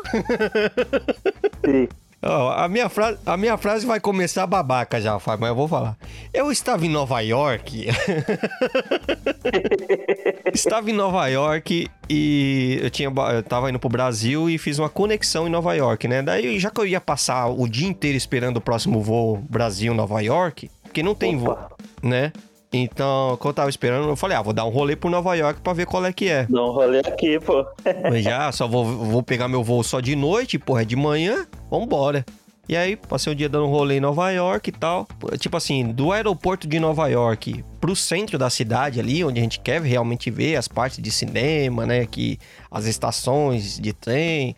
[1.65, 1.87] Sim.
[2.25, 5.67] Ó, a, minha frase, a minha frase vai começar babaca já, Fábio, mas eu vou
[5.67, 5.97] falar.
[6.33, 7.87] Eu estava em Nova York.
[10.53, 14.87] estava em Nova York e eu tinha eu tava indo pro Brasil e fiz uma
[14.87, 16.21] conexão em Nova York, né?
[16.21, 20.71] Daí, já que eu ia passar o dia inteiro esperando o próximo voo Brasil-Nova York,
[20.83, 21.71] porque não tem voo, Opa.
[22.01, 22.31] né?
[22.73, 25.61] Então, quando eu tava esperando, eu falei, ah, vou dar um rolê por Nova York
[25.61, 26.47] pra ver qual é que é.
[26.49, 27.63] Dá um rolê aqui, pô.
[28.09, 31.45] Mas já, só vou, vou pegar meu voo só de noite, porra, é de manhã,
[31.69, 32.25] vambora.
[32.67, 35.05] E aí, passei o dia dando um rolê em Nova York e tal.
[35.37, 39.59] Tipo assim, do aeroporto de Nova York pro centro da cidade ali, onde a gente
[39.59, 42.05] quer realmente ver as partes de cinema, né?
[42.05, 42.39] Que
[42.71, 44.55] as estações de trem,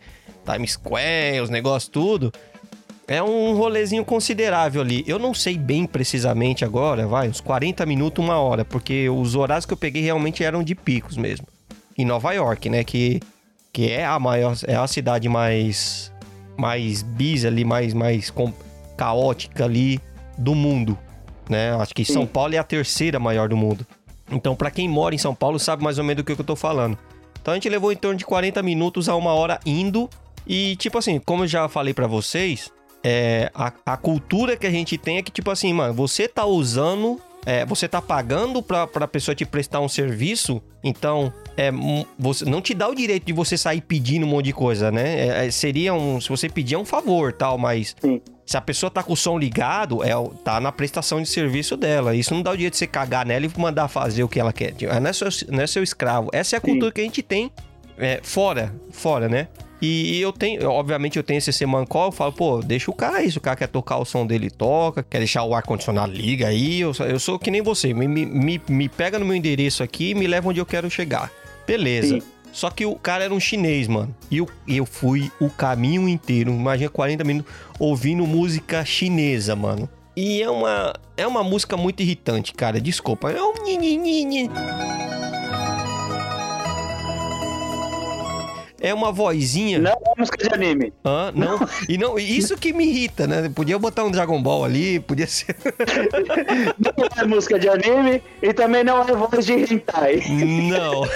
[0.50, 2.32] Times Square, os negócios tudo.
[3.08, 5.04] É um rolezinho considerável ali.
[5.06, 9.64] Eu não sei bem precisamente agora, vai, uns 40 minutos, uma hora, porque os horários
[9.64, 11.46] que eu peguei realmente eram de picos mesmo.
[11.96, 12.82] Em Nova York, né?
[12.82, 13.20] Que,
[13.72, 16.12] que é a maior, é a cidade mais
[16.56, 18.32] mais busy ali, mais, mais
[18.96, 20.00] caótica ali
[20.38, 20.98] do mundo,
[21.48, 21.74] né?
[21.76, 22.26] Acho que São.
[22.26, 23.86] Paulo é a terceira maior do mundo.
[24.30, 26.56] Então, pra quem mora em São Paulo, sabe mais ou menos do que eu tô
[26.56, 26.98] falando.
[27.40, 30.10] Então, a gente levou em torno de 40 minutos a uma hora indo.
[30.46, 32.72] E, tipo assim, como eu já falei pra vocês,
[33.08, 36.44] é, a, a cultura que a gente tem é que, tipo assim, mano, você tá
[36.44, 42.04] usando, é, você tá pagando pra, pra pessoa te prestar um serviço, então, é, hum,
[42.18, 45.20] você não te dá o direito de você sair pedindo um monte de coisa, né?
[45.20, 46.20] É, é, seria um.
[46.20, 47.94] Se você pedir é um favor tal, mas.
[48.00, 48.20] Sim.
[48.44, 50.10] Se a pessoa tá com o som ligado, é,
[50.42, 52.12] tá na prestação de serviço dela.
[52.12, 54.52] Isso não dá o direito de você cagar nela e mandar fazer o que ela
[54.52, 54.72] quer.
[54.72, 56.28] Tipo, Não é seu, não é seu escravo.
[56.32, 56.70] Essa é a Sim.
[56.70, 57.52] cultura que a gente tem
[57.98, 59.48] é, fora, fora, né?
[59.82, 63.30] E eu tenho, obviamente, eu tenho esse semancol, eu falo, pô, deixa o cara aí.
[63.30, 65.02] Se o cara quer tocar o som dele, toca.
[65.02, 66.80] Quer deixar o ar-condicionado, liga aí.
[66.80, 67.92] Eu, sou- eu sou que nem você.
[67.92, 70.88] Me, me, me, me pega no meu endereço aqui e me leva onde eu quero
[70.90, 71.30] chegar.
[71.66, 72.20] Beleza.
[72.20, 72.22] Sim.
[72.52, 74.16] Só que o cara era um chinês, mano.
[74.30, 79.86] E eu, eu fui o caminho inteiro, imagina 40 minutos, ouvindo música chinesa, mano.
[80.16, 82.80] E é uma, é uma música muito irritante, cara.
[82.80, 83.30] Desculpa.
[83.30, 83.52] É um
[88.80, 89.78] É uma vozinha.
[89.78, 90.92] Não é música de anime.
[91.04, 91.32] Hã?
[91.34, 91.58] Não.
[91.88, 93.50] E não, isso que me irrita, né?
[93.54, 95.56] Podia botar um Dragon Ball ali, podia ser.
[96.78, 100.22] Não é música de anime e também não é voz de hentai.
[100.28, 101.02] Não.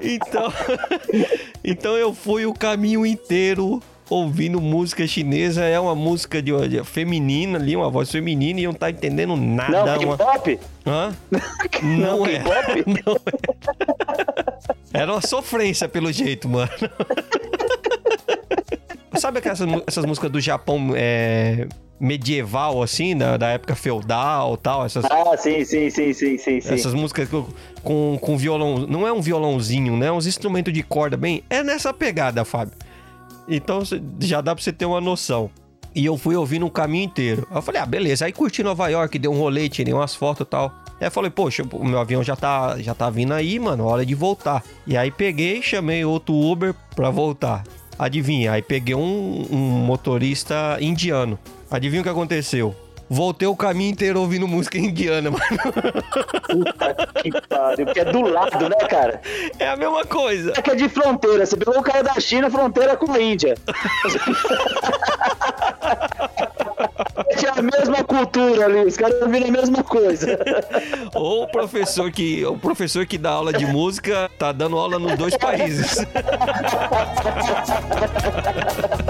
[0.00, 0.52] então,
[1.62, 5.64] então eu fui o caminho inteiro ouvindo música chinesa.
[5.64, 9.96] É uma música de, de feminina ali, uma voz feminina e não tá entendendo nada.
[9.96, 10.18] Não, uma...
[10.18, 10.58] K-pop?
[10.86, 11.14] Hã?
[11.82, 12.38] Não, Não é.
[12.38, 12.84] K-pop?
[12.86, 13.18] Não é.
[14.92, 16.70] Era uma sofrência, pelo jeito, mano.
[19.18, 21.68] Sabe aquelas essas músicas do Japão é,
[22.00, 24.84] medieval, assim, da, da época feudal tal?
[24.84, 26.74] Essas, Ah, sim, sim, sim, sim, sim, sim.
[26.74, 27.28] essas músicas
[27.82, 28.86] com, com, violão.
[28.86, 30.10] Não é um violãozinho, né?
[30.10, 31.44] Uns instrumentos de corda bem.
[31.48, 32.74] É nessa pegada, Fábio.
[33.46, 33.82] Então
[34.20, 35.50] já dá pra você ter uma noção.
[35.94, 37.46] E eu fui ouvindo o caminho inteiro.
[37.54, 38.24] Eu falei, ah, beleza.
[38.24, 40.72] Aí curti Nova York, dei um rolê, tirei umas fotos e tal.
[41.02, 44.06] Aí eu falei, poxa, o meu avião já tá, já tá vindo aí, mano, hora
[44.06, 44.62] de voltar.
[44.86, 47.64] E aí peguei, chamei outro Uber pra voltar.
[47.98, 51.36] Adivinha, aí peguei um, um motorista indiano.
[51.68, 52.72] Adivinha o que aconteceu?
[53.10, 55.42] Voltei o caminho inteiro ouvindo música indiana, mano.
[56.48, 57.86] Puta que pariu.
[57.86, 59.20] Que é do lado, né, cara?
[59.58, 60.52] É a mesma coisa.
[60.56, 61.44] É que é de fronteira.
[61.44, 63.56] Você pegou o cara da China, fronteira com a Índia.
[67.36, 70.38] Tinha a mesma cultura ali, os caras ouviram a mesma coisa.
[71.14, 75.16] Ou o professor que, o professor que dá aula de música tá dando aula nos
[75.16, 75.98] dois países.